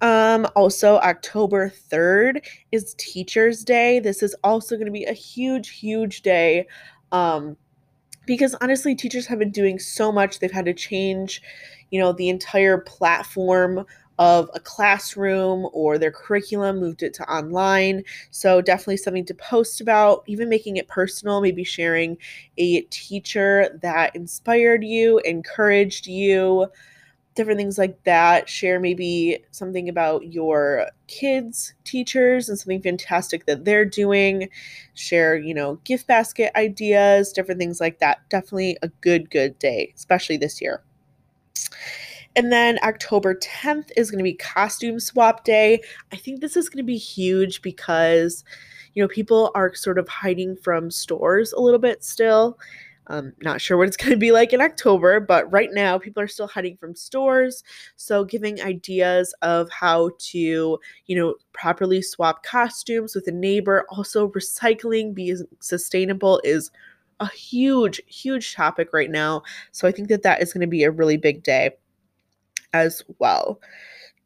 Um, 0.00 0.46
also, 0.54 0.96
October 0.98 1.70
3rd 1.70 2.44
is 2.70 2.94
Teachers' 2.98 3.64
Day. 3.64 3.98
This 3.98 4.22
is 4.22 4.34
also 4.44 4.76
going 4.76 4.86
to 4.86 4.92
be 4.92 5.04
a 5.04 5.12
huge, 5.12 5.70
huge 5.70 6.22
day. 6.22 6.66
Um, 7.10 7.56
because 8.26 8.54
honestly, 8.60 8.94
teachers 8.94 9.26
have 9.26 9.38
been 9.38 9.50
doing 9.50 9.78
so 9.78 10.12
much. 10.12 10.38
They've 10.38 10.52
had 10.52 10.66
to 10.66 10.74
change, 10.74 11.42
you 11.90 11.98
know, 11.98 12.12
the 12.12 12.28
entire 12.28 12.78
platform 12.78 13.84
of 14.18 14.50
a 14.54 14.60
classroom 14.60 15.68
or 15.72 15.96
their 15.96 16.10
curriculum, 16.10 16.78
moved 16.80 17.02
it 17.02 17.14
to 17.14 17.32
online. 17.32 18.04
So, 18.30 18.60
definitely 18.60 18.98
something 18.98 19.24
to 19.26 19.34
post 19.34 19.80
about, 19.80 20.22
even 20.26 20.48
making 20.48 20.76
it 20.76 20.88
personal, 20.88 21.40
maybe 21.40 21.64
sharing 21.64 22.18
a 22.58 22.82
teacher 22.82 23.78
that 23.82 24.14
inspired 24.14 24.84
you, 24.84 25.18
encouraged 25.20 26.06
you 26.06 26.68
different 27.38 27.60
things 27.60 27.78
like 27.78 28.02
that. 28.02 28.48
Share 28.48 28.80
maybe 28.80 29.38
something 29.52 29.88
about 29.88 30.26
your 30.26 30.88
kids' 31.06 31.72
teachers 31.84 32.48
and 32.48 32.58
something 32.58 32.82
fantastic 32.82 33.46
that 33.46 33.64
they're 33.64 33.84
doing. 33.84 34.48
Share, 34.94 35.36
you 35.36 35.54
know, 35.54 35.76
gift 35.84 36.08
basket 36.08 36.50
ideas, 36.56 37.32
different 37.32 37.60
things 37.60 37.80
like 37.80 38.00
that. 38.00 38.28
Definitely 38.28 38.76
a 38.82 38.88
good, 39.02 39.30
good 39.30 39.56
day, 39.60 39.92
especially 39.94 40.36
this 40.36 40.60
year. 40.60 40.82
And 42.34 42.50
then 42.50 42.80
October 42.82 43.36
10th 43.36 43.92
is 43.96 44.10
going 44.10 44.18
to 44.18 44.24
be 44.24 44.34
costume 44.34 44.98
swap 44.98 45.44
day. 45.44 45.80
I 46.12 46.16
think 46.16 46.40
this 46.40 46.56
is 46.56 46.68
going 46.68 46.82
to 46.82 46.86
be 46.86 46.98
huge 46.98 47.62
because, 47.62 48.42
you 48.94 49.02
know, 49.02 49.08
people 49.08 49.52
are 49.54 49.72
sort 49.76 50.00
of 50.00 50.08
hiding 50.08 50.56
from 50.56 50.90
stores 50.90 51.52
a 51.52 51.60
little 51.60 51.78
bit 51.78 52.02
still. 52.02 52.58
Um, 53.08 53.32
not 53.40 53.60
sure 53.60 53.76
what 53.76 53.88
it's 53.88 53.96
going 53.98 54.10
to 54.10 54.16
be 54.16 54.32
like 54.32 54.52
in 54.52 54.60
October, 54.60 55.20
but 55.20 55.50
right 55.50 55.70
now 55.72 55.98
people 55.98 56.22
are 56.22 56.28
still 56.28 56.46
hiding 56.46 56.76
from 56.76 56.94
stores. 56.94 57.64
So, 57.96 58.24
giving 58.24 58.60
ideas 58.60 59.34
of 59.42 59.70
how 59.70 60.10
to, 60.18 60.78
you 61.06 61.16
know, 61.16 61.34
properly 61.52 62.02
swap 62.02 62.42
costumes 62.42 63.14
with 63.14 63.26
a 63.26 63.32
neighbor. 63.32 63.86
Also, 63.90 64.28
recycling, 64.28 65.14
being 65.14 65.44
sustainable 65.60 66.40
is 66.44 66.70
a 67.20 67.28
huge, 67.28 68.00
huge 68.06 68.54
topic 68.54 68.92
right 68.92 69.10
now. 69.10 69.42
So, 69.72 69.88
I 69.88 69.92
think 69.92 70.08
that 70.08 70.22
that 70.22 70.42
is 70.42 70.52
going 70.52 70.62
to 70.62 70.66
be 70.66 70.84
a 70.84 70.90
really 70.90 71.16
big 71.16 71.42
day 71.42 71.70
as 72.72 73.02
well. 73.18 73.60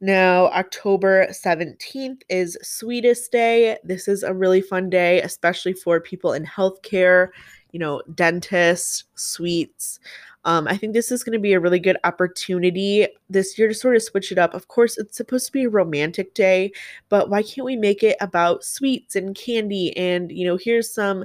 Now, 0.05 0.47
October 0.47 1.29
17th 1.29 2.23
is 2.29 2.59
Sweetest 2.61 3.31
Day. 3.31 3.79
This 3.85 4.09
is 4.09 4.25
a 4.25 4.35
really 4.35 4.61
fun 4.61 4.91
day, 4.91 5.23
especially 5.23 5.75
for 5.75 6.01
people 6.01 6.33
in 6.33 6.45
healthcare 6.45 7.29
you 7.73 7.79
know, 7.79 8.03
dentists, 8.15 9.05
sweets. 9.15 9.99
Um, 10.45 10.67
I 10.67 10.77
think 10.77 10.93
this 10.93 11.13
is 11.13 11.23
going 11.23 11.35
to 11.35 11.39
be 11.39 11.53
a 11.53 11.61
really 11.61 11.79
good 11.79 11.97
opportunity 12.05 13.07
this 13.31 13.57
year 13.59 13.69
to 13.69 13.75
sort 13.75 13.97
of 13.97 14.03
switch 14.03 14.33
it 14.33 14.39
up. 14.39 14.55
Of 14.55 14.69
course, 14.69 14.99
it's 14.99 15.17
supposed 15.17 15.47
to 15.47 15.53
be 15.53 15.65
a 15.65 15.71
romantic 15.71 16.35
day, 16.35 16.73
but 17.09 17.31
why 17.31 17.43
can't 17.43 17.65
we 17.65 17.77
make 17.77 18.03
it 18.03 18.17
about 18.21 18.65
sweets 18.65 19.15
and 19.15 19.37
candy? 19.37 19.97
And, 19.97 20.33
you 20.33 20.45
know, 20.45 20.57
here's 20.57 20.93
some 20.93 21.25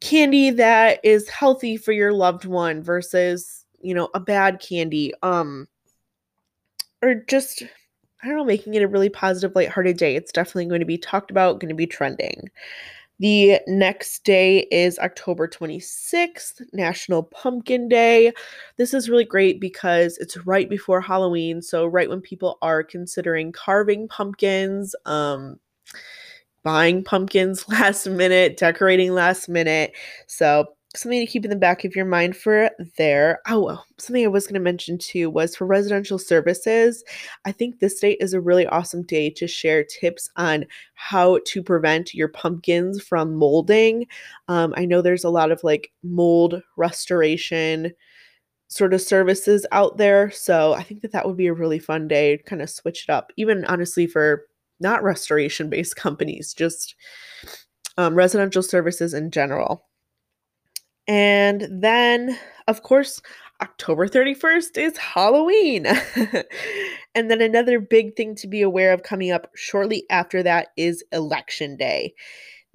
candy 0.00 0.50
that 0.50 1.00
is 1.02 1.28
healthy 1.28 1.76
for 1.76 1.92
your 1.92 2.12
loved 2.12 2.44
one 2.44 2.82
versus, 2.82 3.64
you 3.80 3.94
know, 3.94 4.08
a 4.14 4.20
bad 4.20 4.60
candy. 4.60 5.12
Um, 5.22 5.66
or 7.02 7.16
just, 7.16 7.62
I 8.22 8.28
don't 8.28 8.36
know, 8.36 8.44
making 8.44 8.74
it 8.74 8.82
a 8.82 8.88
really 8.88 9.08
positive, 9.08 9.56
lighthearted 9.56 9.96
day. 9.96 10.14
It's 10.14 10.32
definitely 10.32 10.66
going 10.66 10.80
to 10.80 10.86
be 10.86 10.98
talked 10.98 11.30
about, 11.32 11.58
going 11.58 11.68
to 11.68 11.74
be 11.74 11.86
trending. 11.86 12.48
The 13.20 13.60
next 13.68 14.24
day 14.24 14.66
is 14.72 14.98
October 14.98 15.46
26th, 15.46 16.60
National 16.72 17.22
Pumpkin 17.22 17.88
Day. 17.88 18.32
This 18.76 18.92
is 18.92 19.08
really 19.08 19.24
great 19.24 19.60
because 19.60 20.18
it's 20.18 20.36
right 20.46 20.68
before 20.68 21.00
Halloween, 21.00 21.62
so 21.62 21.86
right 21.86 22.08
when 22.08 22.20
people 22.20 22.58
are 22.60 22.82
considering 22.82 23.52
carving 23.52 24.08
pumpkins, 24.08 24.94
um 25.06 25.58
buying 26.62 27.04
pumpkins 27.04 27.68
last 27.68 28.06
minute, 28.06 28.56
decorating 28.56 29.12
last 29.12 29.48
minute. 29.48 29.92
So 30.26 30.66
something 30.96 31.20
to 31.20 31.30
keep 31.30 31.44
in 31.44 31.50
the 31.50 31.56
back 31.56 31.84
of 31.84 31.96
your 31.96 32.04
mind 32.04 32.36
for 32.36 32.70
there. 32.96 33.40
Oh, 33.48 33.82
something 33.98 34.24
I 34.24 34.28
was 34.28 34.46
going 34.46 34.54
to 34.54 34.60
mention 34.60 34.98
too 34.98 35.28
was 35.28 35.56
for 35.56 35.66
residential 35.66 36.18
services. 36.18 37.02
I 37.44 37.52
think 37.52 37.78
this 37.78 37.98
day 38.00 38.12
is 38.20 38.32
a 38.32 38.40
really 38.40 38.66
awesome 38.66 39.02
day 39.02 39.30
to 39.30 39.46
share 39.46 39.84
tips 39.84 40.30
on 40.36 40.66
how 40.94 41.40
to 41.46 41.62
prevent 41.62 42.14
your 42.14 42.28
pumpkins 42.28 43.02
from 43.02 43.34
molding. 43.34 44.06
Um, 44.48 44.74
I 44.76 44.84
know 44.84 45.02
there's 45.02 45.24
a 45.24 45.30
lot 45.30 45.50
of 45.50 45.62
like 45.64 45.92
mold 46.02 46.62
restoration 46.76 47.92
sort 48.68 48.94
of 48.94 49.00
services 49.00 49.66
out 49.72 49.98
there. 49.98 50.30
So 50.30 50.74
I 50.74 50.82
think 50.82 51.02
that 51.02 51.12
that 51.12 51.26
would 51.26 51.36
be 51.36 51.46
a 51.46 51.54
really 51.54 51.78
fun 51.78 52.08
day 52.08 52.36
to 52.36 52.42
kind 52.42 52.62
of 52.62 52.70
switch 52.70 53.04
it 53.08 53.12
up, 53.12 53.32
even 53.36 53.64
honestly 53.66 54.06
for 54.06 54.46
not 54.80 55.02
restoration 55.02 55.70
based 55.70 55.96
companies, 55.96 56.54
just 56.54 56.94
um, 57.96 58.14
residential 58.14 58.62
services 58.62 59.14
in 59.14 59.30
general. 59.30 59.86
And 61.06 61.68
then, 61.70 62.38
of 62.66 62.82
course, 62.82 63.20
October 63.60 64.08
31st 64.08 64.78
is 64.78 64.96
Halloween. 64.96 65.86
and 67.14 67.30
then 67.30 67.40
another 67.40 67.78
big 67.78 68.16
thing 68.16 68.34
to 68.36 68.48
be 68.48 68.62
aware 68.62 68.92
of 68.92 69.02
coming 69.02 69.30
up 69.30 69.50
shortly 69.54 70.04
after 70.10 70.42
that 70.42 70.68
is 70.76 71.04
Election 71.12 71.76
Day. 71.76 72.14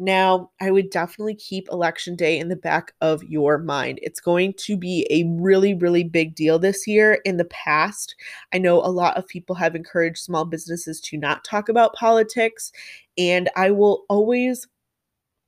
Now, 0.01 0.51
I 0.61 0.71
would 0.71 0.89
definitely 0.89 1.35
keep 1.35 1.67
Election 1.69 2.15
Day 2.15 2.39
in 2.39 2.47
the 2.47 2.55
back 2.55 2.93
of 3.01 3.21
your 3.25 3.57
mind. 3.57 3.99
It's 4.01 4.21
going 4.21 4.53
to 4.59 4.77
be 4.77 5.05
a 5.09 5.25
really, 5.41 5.73
really 5.73 6.05
big 6.05 6.35
deal 6.35 6.57
this 6.57 6.87
year. 6.87 7.19
In 7.25 7.35
the 7.35 7.45
past, 7.45 8.15
I 8.53 8.59
know 8.59 8.77
a 8.77 8.87
lot 8.87 9.17
of 9.17 9.27
people 9.27 9.55
have 9.55 9.75
encouraged 9.75 10.19
small 10.19 10.45
businesses 10.45 11.01
to 11.01 11.17
not 11.17 11.43
talk 11.43 11.67
about 11.67 11.95
politics, 11.95 12.71
and 13.17 13.49
I 13.57 13.71
will 13.71 14.05
always 14.07 14.65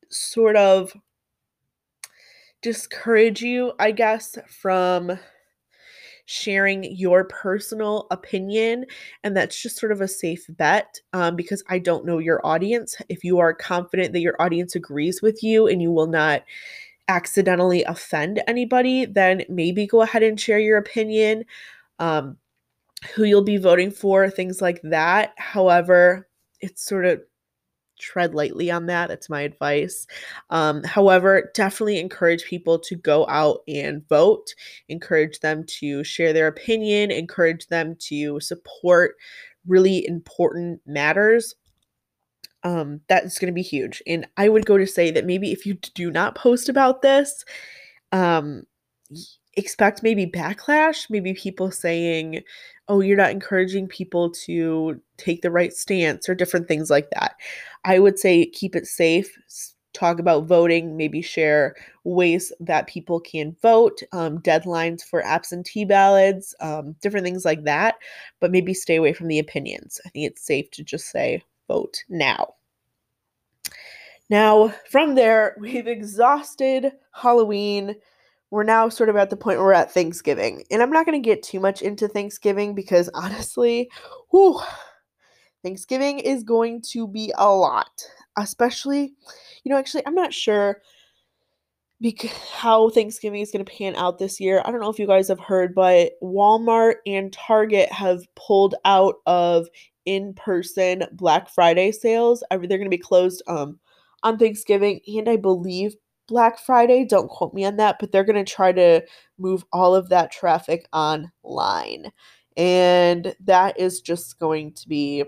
sort 0.10 0.58
of 0.58 0.91
discourage 2.62 3.41
you, 3.41 3.74
I 3.80 3.91
guess, 3.91 4.38
from 4.47 5.19
sharing 6.26 6.84
your 6.95 7.26
personal 7.26 8.08
opinion. 8.12 8.86
And 9.24 9.36
that's 9.36 9.62
just 9.62 9.78
sort 9.78 9.91
of 9.91 10.02
a 10.02 10.08
safe 10.08 10.45
bet 10.50 11.00
um, 11.13 11.36
because 11.36 11.63
I 11.67 11.80
don't 11.80 12.06
know 12.06 12.19
your 12.19 12.45
audience. 12.45 12.95
If 13.10 13.24
you 13.24 13.39
are 13.39 13.54
confident 13.54 14.13
that 14.13 14.21
your 14.21 14.41
audience 14.41 14.76
agrees 14.76 15.21
with 15.21 15.43
you 15.43 15.67
and 15.67 15.82
you 15.82 15.91
will 15.91 16.08
not 16.08 16.43
accidentally 17.08 17.84
offend 17.84 18.41
anybody, 18.47 19.06
then 19.06 19.43
maybe 19.50 19.86
go 19.86 20.02
ahead 20.02 20.24
and 20.24 20.39
share 20.39 20.60
your 20.60 20.78
opinion, 20.78 21.43
um, 22.00 22.38
who 23.13 23.24
you'll 23.24 23.43
be 23.43 23.58
voting 23.58 23.91
for, 23.91 24.30
things 24.30 24.62
like 24.62 24.80
that. 24.84 25.34
However, 25.38 26.30
it's 26.62 26.86
sort 26.86 27.06
of 27.06 27.21
tread 28.02 28.36
lightly 28.36 28.70
on 28.72 28.88
that. 28.88 29.08
That's 29.08 29.30
my 29.30 29.42
advice. 29.42 30.08
Um, 30.50 30.84
however, 30.84 31.52
definitely 31.54 32.00
encourage 32.00 32.44
people 32.44 32.80
to 32.80 32.96
go 32.96 33.28
out 33.28 33.60
and 33.68 34.08
vote, 34.10 34.54
encourage 34.90 35.40
them 35.40 35.64
to 35.80 36.04
share 36.04 36.34
their 36.34 36.48
opinion, 36.48 37.12
encourage 37.12 37.68
them 37.68 37.96
to 38.08 38.40
support 38.40 39.16
really 39.68 40.06
important 40.08 40.82
matters. 40.86 41.56
Um, 42.64 43.02
that's 43.08 43.40
going 43.40 43.52
to 43.52 43.56
be 43.56 43.62
huge. 43.62 44.04
And 44.06 44.28
I 44.38 44.50
would 44.50 44.66
go 44.66 44.78
to 44.78 44.86
say 44.86 45.12
that 45.12 45.26
maybe 45.26 45.52
if 45.52 45.66
you 45.66 45.76
do 45.96 46.12
not 46.12 46.36
post 46.36 46.70
about 46.70 47.02
this, 47.02 47.44
um, 48.12 48.64
expect 49.54 50.04
maybe 50.04 50.26
backlash, 50.26 51.10
maybe 51.10 51.34
people 51.34 51.72
saying, 51.72 52.42
oh, 52.88 53.02
you're 53.02 53.18
not 53.18 53.32
encouraging 53.32 53.88
people 53.88 54.30
to 54.32 55.00
take 55.18 55.42
the 55.42 55.52
right 55.52 55.74
stance 55.74 56.28
or 56.28 56.36
different 56.36 56.68
things 56.68 56.90
like 56.90 57.10
that. 57.12 57.36
I 57.84 58.00
would 58.00 58.20
say 58.20 58.46
keep 58.46 58.76
it 58.76 58.88
safe. 58.88 59.38
Talk 59.94 60.20
about 60.20 60.46
voting, 60.46 60.96
maybe 60.96 61.22
share 61.22 61.76
ways 62.06 62.54
that 62.62 62.88
people 62.88 63.20
can 63.20 63.56
vote, 63.62 64.02
um, 64.14 64.40
deadlines 64.40 65.04
for 65.04 65.22
absentee 65.22 65.84
ballots, 65.84 66.56
um, 66.62 66.96
different 67.02 67.26
things 67.26 67.44
like 67.44 67.64
that, 67.66 67.96
but 68.40 68.52
maybe 68.52 68.74
stay 68.74 68.96
away 68.96 69.12
from 69.12 69.28
the 69.28 69.40
opinions. 69.40 70.00
I 70.06 70.10
think 70.10 70.28
it's 70.28 70.46
safe 70.46 70.72
to 70.72 70.84
just 70.84 71.10
say 71.10 71.44
vote 71.68 72.04
now. 72.08 72.56
Now, 74.30 74.74
from 74.90 75.16
there, 75.16 75.58
we've 75.60 75.88
exhausted 75.88 76.94
Halloween 77.12 77.96
we're 78.52 78.64
now 78.64 78.90
sort 78.90 79.10
of 79.10 79.16
at 79.16 79.30
the 79.30 79.38
point 79.38 79.58
where 79.58 79.68
we're 79.68 79.74
at 79.74 79.94
Thanksgiving. 79.94 80.64
And 80.70 80.84
I'm 80.84 80.92
not 80.92 81.06
going 81.06 81.22
to 81.22 81.26
get 81.26 81.42
too 81.42 81.60
much 81.60 81.82
into 81.82 82.08
Thanksgiving 82.08 82.76
because 82.76 83.10
honestly, 83.14 83.90
whew, 84.30 84.60
Thanksgiving 85.64 86.20
is 86.20 86.44
going 86.44 86.84
to 86.92 87.08
be 87.08 87.34
a 87.38 87.50
lot. 87.50 88.06
Especially, 88.38 89.14
you 89.64 89.72
know, 89.72 89.78
actually, 89.78 90.06
I'm 90.06 90.16
not 90.16 90.34
sure 90.34 90.82
because 92.00 92.32
how 92.54 92.90
Thanksgiving 92.90 93.42
is 93.42 93.52
going 93.52 93.64
to 93.64 93.72
pan 93.72 93.96
out 93.96 94.20
this 94.20 94.40
year. 94.40 94.62
I 94.66 94.72
don't 94.72 94.80
know 94.80 94.90
if 94.90 95.00
you 95.00 95.08
guys 95.08 95.28
have 95.28 95.40
heard, 95.40 95.76
but 95.76 96.14
Walmart 96.24 96.96
and 97.06 97.32
Target 97.32 97.92
have 97.92 98.24
pulled 98.36 98.76
out 98.86 99.16
of 99.26 99.68
in-person 100.06 101.04
Black 101.12 101.50
Friday 101.50 101.92
sales. 101.92 102.44
They're 102.50 102.60
going 102.60 102.84
to 102.84 102.90
be 102.90 102.98
closed 102.98 103.44
um 103.48 103.80
on 104.24 104.38
Thanksgiving 104.38 105.00
and 105.08 105.28
I 105.28 105.36
believe 105.36 105.96
Black 106.32 106.58
Friday. 106.58 107.04
Don't 107.04 107.30
quote 107.30 107.54
me 107.54 107.65
on 107.65 107.76
that, 107.76 107.98
but 108.00 108.13
they're 108.13 108.24
going 108.24 108.44
to 108.44 108.50
try 108.50 108.72
to 108.72 109.02
move 109.38 109.65
all 109.74 109.94
of 109.94 110.08
that 110.10 110.32
traffic 110.32 110.88
online. 110.94 112.10
And 112.56 113.36
that 113.41 113.78
is 113.78 114.00
just 114.00 114.39
going 114.39 114.72
to 114.76 114.88
be 114.88 115.26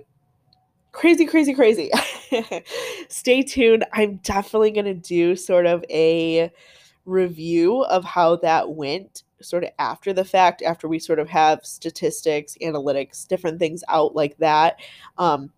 crazy, 0.94 1.26
crazy, 1.26 1.54
crazy. 1.54 1.92
Stay 3.10 3.44
tuned. 3.44 3.84
I'm 3.92 4.22
definitely 4.24 4.72
going 4.72 4.86
to 4.86 4.94
do 4.94 5.36
sort 5.36 5.66
of 5.66 5.84
a 5.89 6.50
review 7.06 7.84
of 7.84 8.06
how 8.06 8.38
that 8.38 8.72
went 8.72 9.24
sort 9.42 9.66
of 9.66 9.72
after 9.80 10.13
the 10.13 10.24
fact 10.24 10.62
after 10.62 10.88
we 10.88 11.00
sort 11.00 11.20
of 11.20 11.28
have 11.28 11.60
statistics 11.66 12.56
analytics 12.62 13.28
different 13.28 13.60
things 13.60 13.84
out 13.89 14.16
like 14.16 14.38
that 14.38 14.80
um, 15.18 15.52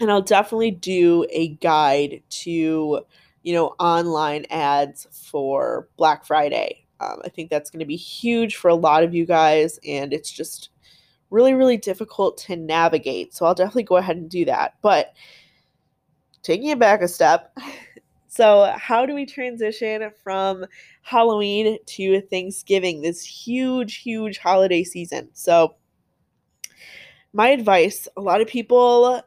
and 0.00 0.10
i'll 0.10 0.22
definitely 0.22 0.70
do 0.70 1.26
a 1.28 1.48
guide 1.56 2.22
to 2.30 3.02
you 3.42 3.54
know, 3.54 3.74
online 3.78 4.44
ads 4.50 5.06
for 5.12 5.88
Black 5.96 6.24
Friday. 6.24 6.84
Um, 7.00 7.20
I 7.24 7.28
think 7.28 7.50
that's 7.50 7.70
going 7.70 7.80
to 7.80 7.86
be 7.86 7.96
huge 7.96 8.56
for 8.56 8.68
a 8.68 8.74
lot 8.74 9.04
of 9.04 9.14
you 9.14 9.24
guys, 9.24 9.78
and 9.86 10.12
it's 10.12 10.30
just 10.30 10.70
really, 11.30 11.54
really 11.54 11.76
difficult 11.76 12.38
to 12.38 12.56
navigate. 12.56 13.34
So 13.34 13.46
I'll 13.46 13.54
definitely 13.54 13.84
go 13.84 13.96
ahead 13.96 14.16
and 14.16 14.30
do 14.30 14.44
that. 14.46 14.74
But 14.82 15.14
taking 16.42 16.68
it 16.68 16.78
back 16.78 17.02
a 17.02 17.08
step, 17.08 17.56
so 18.28 18.72
how 18.76 19.06
do 19.06 19.14
we 19.14 19.26
transition 19.26 20.10
from 20.22 20.66
Halloween 21.02 21.78
to 21.84 22.20
Thanksgiving, 22.22 23.02
this 23.02 23.24
huge, 23.24 23.96
huge 23.96 24.38
holiday 24.38 24.82
season? 24.82 25.28
So, 25.34 25.76
my 27.34 27.48
advice 27.48 28.08
a 28.16 28.20
lot 28.22 28.40
of 28.40 28.48
people 28.48 29.22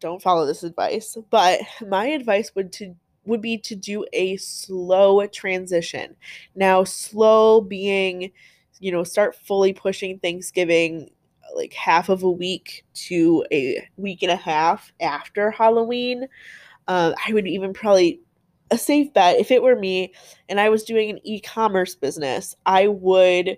don't 0.00 0.22
follow 0.22 0.44
this 0.44 0.64
advice, 0.64 1.16
but 1.30 1.60
my 1.86 2.06
advice 2.06 2.54
would 2.54 2.72
to 2.72 2.94
would 3.28 3.40
be 3.40 3.58
to 3.58 3.76
do 3.76 4.04
a 4.12 4.36
slow 4.38 5.24
transition. 5.26 6.16
Now, 6.54 6.84
slow 6.84 7.60
being, 7.60 8.32
you 8.80 8.90
know, 8.90 9.04
start 9.04 9.36
fully 9.36 9.72
pushing 9.72 10.18
Thanksgiving 10.18 11.10
like 11.54 11.72
half 11.72 12.08
of 12.08 12.22
a 12.22 12.30
week 12.30 12.84
to 12.94 13.44
a 13.52 13.86
week 13.96 14.22
and 14.22 14.32
a 14.32 14.36
half 14.36 14.92
after 15.00 15.50
Halloween. 15.50 16.26
Uh, 16.86 17.12
I 17.26 17.32
would 17.32 17.46
even 17.46 17.72
probably 17.72 18.20
a 18.70 18.78
safe 18.78 19.12
bet 19.14 19.38
if 19.38 19.50
it 19.50 19.62
were 19.62 19.76
me 19.76 20.12
and 20.48 20.60
I 20.60 20.68
was 20.68 20.84
doing 20.84 21.10
an 21.10 21.20
e-commerce 21.24 21.94
business, 21.94 22.54
I 22.66 22.88
would 22.88 23.56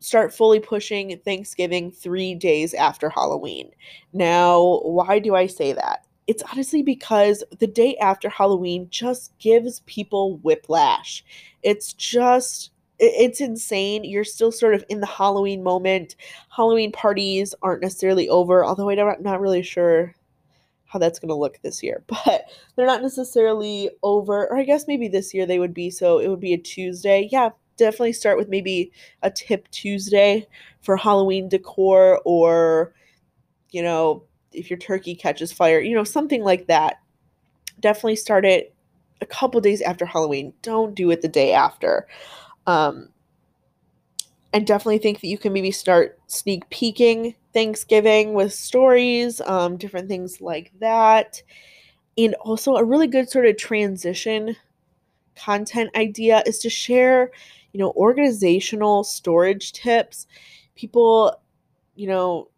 start 0.00 0.34
fully 0.34 0.60
pushing 0.60 1.18
Thanksgiving 1.24 1.90
3 1.90 2.34
days 2.34 2.74
after 2.74 3.08
Halloween. 3.08 3.70
Now, 4.12 4.80
why 4.82 5.18
do 5.18 5.34
I 5.34 5.46
say 5.46 5.72
that? 5.72 6.05
It's 6.26 6.42
honestly 6.52 6.82
because 6.82 7.44
the 7.58 7.66
day 7.66 7.96
after 7.96 8.28
Halloween 8.28 8.88
just 8.90 9.36
gives 9.38 9.80
people 9.80 10.38
whiplash. 10.38 11.24
It's 11.62 11.92
just 11.92 12.72
it's 12.98 13.40
insane. 13.40 14.04
You're 14.04 14.24
still 14.24 14.50
sort 14.50 14.74
of 14.74 14.84
in 14.88 15.00
the 15.00 15.06
Halloween 15.06 15.62
moment. 15.62 16.16
Halloween 16.48 16.92
parties 16.92 17.54
aren't 17.62 17.82
necessarily 17.82 18.28
over, 18.28 18.64
although 18.64 18.88
I'm 18.88 19.22
not 19.22 19.40
really 19.40 19.62
sure 19.62 20.14
how 20.86 20.98
that's 20.98 21.18
going 21.18 21.28
to 21.28 21.34
look 21.34 21.60
this 21.62 21.82
year. 21.82 22.02
But 22.24 22.44
they're 22.74 22.86
not 22.86 23.02
necessarily 23.02 23.90
over, 24.02 24.46
or 24.46 24.56
I 24.56 24.64
guess 24.64 24.86
maybe 24.88 25.08
this 25.08 25.34
year 25.34 25.46
they 25.46 25.58
would 25.58 25.74
be. 25.74 25.90
So 25.90 26.18
it 26.18 26.28
would 26.28 26.40
be 26.40 26.54
a 26.54 26.58
Tuesday. 26.58 27.28
Yeah, 27.30 27.50
definitely 27.76 28.14
start 28.14 28.38
with 28.38 28.48
maybe 28.48 28.92
a 29.22 29.30
tip 29.30 29.70
Tuesday 29.70 30.46
for 30.80 30.96
Halloween 30.96 31.48
decor 31.48 32.20
or, 32.24 32.94
you 33.70 33.82
know, 33.82 34.24
if 34.56 34.70
your 34.70 34.78
turkey 34.78 35.14
catches 35.14 35.52
fire, 35.52 35.80
you 35.80 35.94
know, 35.94 36.04
something 36.04 36.42
like 36.42 36.66
that. 36.66 36.96
Definitely 37.80 38.16
start 38.16 38.44
it 38.44 38.74
a 39.20 39.26
couple 39.26 39.60
days 39.60 39.82
after 39.82 40.06
Halloween. 40.06 40.52
Don't 40.62 40.94
do 40.94 41.10
it 41.10 41.22
the 41.22 41.28
day 41.28 41.52
after. 41.52 42.06
Um, 42.66 43.08
and 44.52 44.66
definitely 44.66 44.98
think 44.98 45.20
that 45.20 45.28
you 45.28 45.38
can 45.38 45.52
maybe 45.52 45.70
start 45.70 46.18
sneak 46.28 46.68
peeking 46.70 47.34
Thanksgiving 47.52 48.34
with 48.34 48.52
stories, 48.52 49.40
um, 49.42 49.76
different 49.76 50.08
things 50.08 50.40
like 50.40 50.72
that. 50.80 51.42
And 52.18 52.34
also, 52.36 52.76
a 52.76 52.84
really 52.84 53.06
good 53.06 53.28
sort 53.28 53.46
of 53.46 53.56
transition 53.56 54.56
content 55.36 55.90
idea 55.94 56.42
is 56.46 56.58
to 56.60 56.70
share, 56.70 57.30
you 57.72 57.78
know, 57.78 57.92
organizational 57.96 59.04
storage 59.04 59.72
tips. 59.72 60.26
People, 60.74 61.38
you 61.94 62.06
know, 62.06 62.48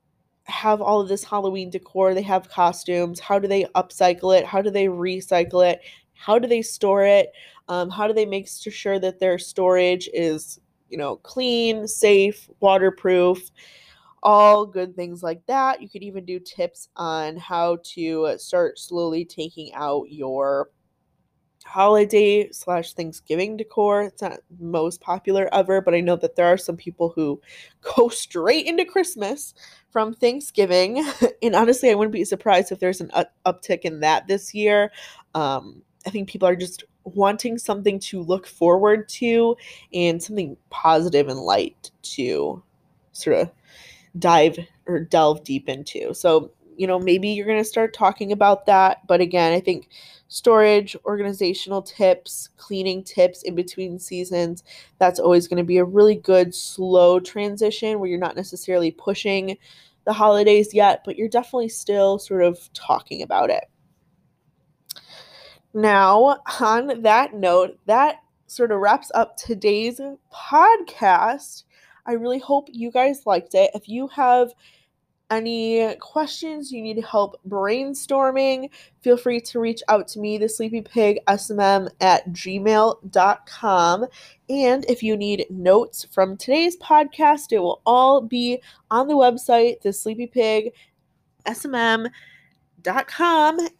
have 0.48 0.80
all 0.80 1.00
of 1.00 1.08
this 1.08 1.24
Halloween 1.24 1.70
decor, 1.70 2.14
they 2.14 2.22
have 2.22 2.48
costumes. 2.48 3.20
How 3.20 3.38
do 3.38 3.46
they 3.46 3.64
upcycle 3.74 4.36
it? 4.36 4.44
How 4.44 4.62
do 4.62 4.70
they 4.70 4.86
recycle 4.86 5.70
it? 5.70 5.80
How 6.14 6.38
do 6.38 6.48
they 6.48 6.62
store 6.62 7.04
it? 7.04 7.32
Um, 7.68 7.90
how 7.90 8.08
do 8.08 8.14
they 8.14 8.26
make 8.26 8.48
sure 8.48 8.98
that 8.98 9.20
their 9.20 9.38
storage 9.38 10.08
is, 10.12 10.58
you 10.88 10.96
know, 10.96 11.16
clean, 11.16 11.86
safe, 11.86 12.48
waterproof? 12.60 13.50
All 14.22 14.66
good 14.66 14.96
things 14.96 15.22
like 15.22 15.44
that. 15.46 15.80
You 15.80 15.88
could 15.88 16.02
even 16.02 16.24
do 16.24 16.40
tips 16.40 16.88
on 16.96 17.36
how 17.36 17.78
to 17.94 18.34
start 18.38 18.78
slowly 18.78 19.24
taking 19.24 19.72
out 19.74 20.10
your 20.10 20.70
holiday 21.68 22.50
slash 22.50 22.94
Thanksgiving 22.94 23.56
decor. 23.56 24.02
It's 24.02 24.22
not 24.22 24.40
most 24.58 25.00
popular 25.00 25.48
ever, 25.52 25.80
but 25.82 25.94
I 25.94 26.00
know 26.00 26.16
that 26.16 26.34
there 26.34 26.46
are 26.46 26.56
some 26.56 26.76
people 26.76 27.12
who 27.14 27.40
go 27.96 28.08
straight 28.08 28.66
into 28.66 28.84
Christmas 28.84 29.54
from 29.90 30.14
Thanksgiving. 30.14 31.04
and 31.42 31.54
honestly, 31.54 31.90
I 31.90 31.94
wouldn't 31.94 32.12
be 32.12 32.24
surprised 32.24 32.72
if 32.72 32.80
there's 32.80 33.00
an 33.00 33.10
uptick 33.46 33.82
in 33.82 34.00
that 34.00 34.26
this 34.26 34.54
year. 34.54 34.90
Um, 35.34 35.82
I 36.06 36.10
think 36.10 36.28
people 36.28 36.48
are 36.48 36.56
just 36.56 36.84
wanting 37.04 37.58
something 37.58 37.98
to 37.98 38.22
look 38.22 38.46
forward 38.46 39.08
to 39.08 39.56
and 39.92 40.22
something 40.22 40.56
positive 40.70 41.28
and 41.28 41.40
light 41.40 41.90
to 42.02 42.62
sort 43.12 43.38
of 43.38 43.50
dive 44.18 44.58
or 44.86 45.00
delve 45.00 45.44
deep 45.44 45.68
into. 45.68 46.14
So, 46.14 46.50
you 46.78 46.86
know, 46.86 46.98
maybe 46.98 47.28
you're 47.28 47.46
going 47.46 47.58
to 47.58 47.64
start 47.64 47.92
talking 47.92 48.32
about 48.32 48.66
that. 48.66 49.06
But 49.06 49.20
again, 49.20 49.52
I 49.52 49.60
think 49.60 49.88
storage, 50.28 50.96
organizational 51.04 51.82
tips, 51.82 52.50
cleaning 52.56 53.02
tips 53.02 53.42
in 53.42 53.54
between 53.54 53.98
seasons. 53.98 54.62
That's 54.98 55.18
always 55.18 55.48
going 55.48 55.58
to 55.58 55.64
be 55.64 55.78
a 55.78 55.84
really 55.84 56.14
good 56.14 56.54
slow 56.54 57.18
transition 57.18 57.98
where 57.98 58.08
you're 58.08 58.18
not 58.18 58.36
necessarily 58.36 58.90
pushing 58.90 59.58
the 60.04 60.12
holidays 60.12 60.72
yet, 60.72 61.02
but 61.04 61.16
you're 61.16 61.28
definitely 61.28 61.68
still 61.68 62.18
sort 62.18 62.42
of 62.42 62.72
talking 62.72 63.22
about 63.22 63.50
it. 63.50 63.64
Now, 65.74 66.38
on 66.60 67.02
that 67.02 67.34
note, 67.34 67.78
that 67.86 68.16
sort 68.46 68.72
of 68.72 68.80
wraps 68.80 69.10
up 69.14 69.36
today's 69.36 70.00
podcast. 70.34 71.64
I 72.06 72.12
really 72.12 72.38
hope 72.38 72.68
you 72.72 72.90
guys 72.90 73.26
liked 73.26 73.54
it. 73.54 73.70
If 73.74 73.88
you 73.88 74.08
have 74.08 74.52
any 75.30 75.94
questions, 75.96 76.72
you 76.72 76.82
need 76.82 77.04
help 77.04 77.40
brainstorming, 77.48 78.70
feel 79.02 79.16
free 79.16 79.40
to 79.40 79.60
reach 79.60 79.82
out 79.88 80.08
to 80.08 80.18
me, 80.18 80.38
the 80.38 80.48
sleepy 80.48 80.80
pig 80.80 81.18
smm 81.28 81.88
at 82.00 82.28
gmail.com. 82.30 84.06
And 84.48 84.84
if 84.88 85.02
you 85.02 85.16
need 85.16 85.46
notes 85.50 86.06
from 86.10 86.36
today's 86.36 86.76
podcast, 86.78 87.52
it 87.52 87.58
will 87.58 87.82
all 87.84 88.20
be 88.20 88.62
on 88.90 89.08
the 89.08 89.14
website, 89.14 89.82
the 89.82 89.92
sleepy 89.92 90.26
pig 90.26 90.72
smm.com. 91.46 92.10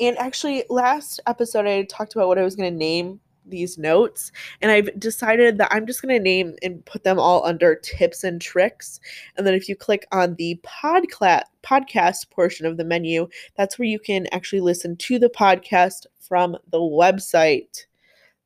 And 0.01 0.19
actually, 0.19 0.65
last 0.69 1.21
episode, 1.27 1.67
I 1.67 1.83
talked 1.85 2.15
about 2.15 2.29
what 2.29 2.39
I 2.39 2.45
was 2.45 2.57
going 2.57 2.73
to 2.73 2.79
name 2.79 3.21
these 3.51 3.79
notes 3.79 4.33
and 4.61 4.71
I've 4.71 4.99
decided 4.99 5.59
that 5.59 5.73
I'm 5.73 5.87
just 5.87 6.03
going 6.03 6.15
to 6.15 6.23
name 6.23 6.55
and 6.63 6.85
put 6.85 7.05
them 7.05 7.19
all 7.19 7.45
under 7.45 7.75
tips 7.75 8.25
and 8.25 8.41
tricks. 8.41 9.01
And 9.37 9.47
then 9.47 9.55
if 9.55 9.69
you 9.69 9.77
click 9.77 10.07
on 10.13 10.35
the 10.35 10.61
podcast 10.65 11.43
podcast 11.63 12.31
portion 12.31 12.67
of 12.67 12.77
the 12.77 12.85
menu, 12.85 13.29
that's 13.57 13.79
where 13.79 13.89
you 13.89 13.99
can 13.99 14.27
actually 14.33 14.61
listen 14.61 14.97
to 14.97 15.19
the 15.19 15.29
podcast 15.29 16.07
from 16.21 16.57
the 16.71 16.79
website. 16.79 17.85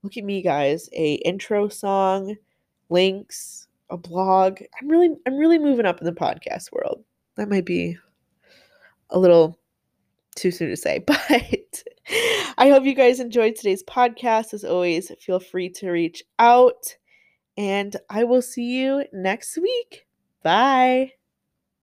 Look 0.02 0.16
at 0.16 0.24
me 0.24 0.42
guys, 0.42 0.88
a 0.92 1.14
intro 1.14 1.68
song, 1.68 2.36
links, 2.88 3.68
a 3.90 3.96
blog. 3.96 4.60
I'm 4.80 4.88
really 4.88 5.10
I'm 5.26 5.36
really 5.36 5.58
moving 5.58 5.86
up 5.86 6.00
in 6.00 6.06
the 6.06 6.12
podcast 6.12 6.72
world. 6.72 7.04
That 7.36 7.48
might 7.48 7.66
be 7.66 7.96
a 9.10 9.18
little 9.18 9.58
too 10.36 10.50
soon 10.50 10.70
to 10.70 10.76
say, 10.76 10.98
but 11.06 11.20
I 12.58 12.68
hope 12.68 12.84
you 12.84 12.94
guys 12.94 13.20
enjoyed 13.20 13.56
today's 13.56 13.82
podcast. 13.82 14.54
As 14.54 14.64
always, 14.64 15.10
feel 15.20 15.40
free 15.40 15.70
to 15.70 15.90
reach 15.90 16.22
out, 16.38 16.96
and 17.56 17.94
I 18.10 18.24
will 18.24 18.42
see 18.42 18.80
you 18.80 19.04
next 19.12 19.58
week. 19.58 20.06
Bye. 20.42 21.12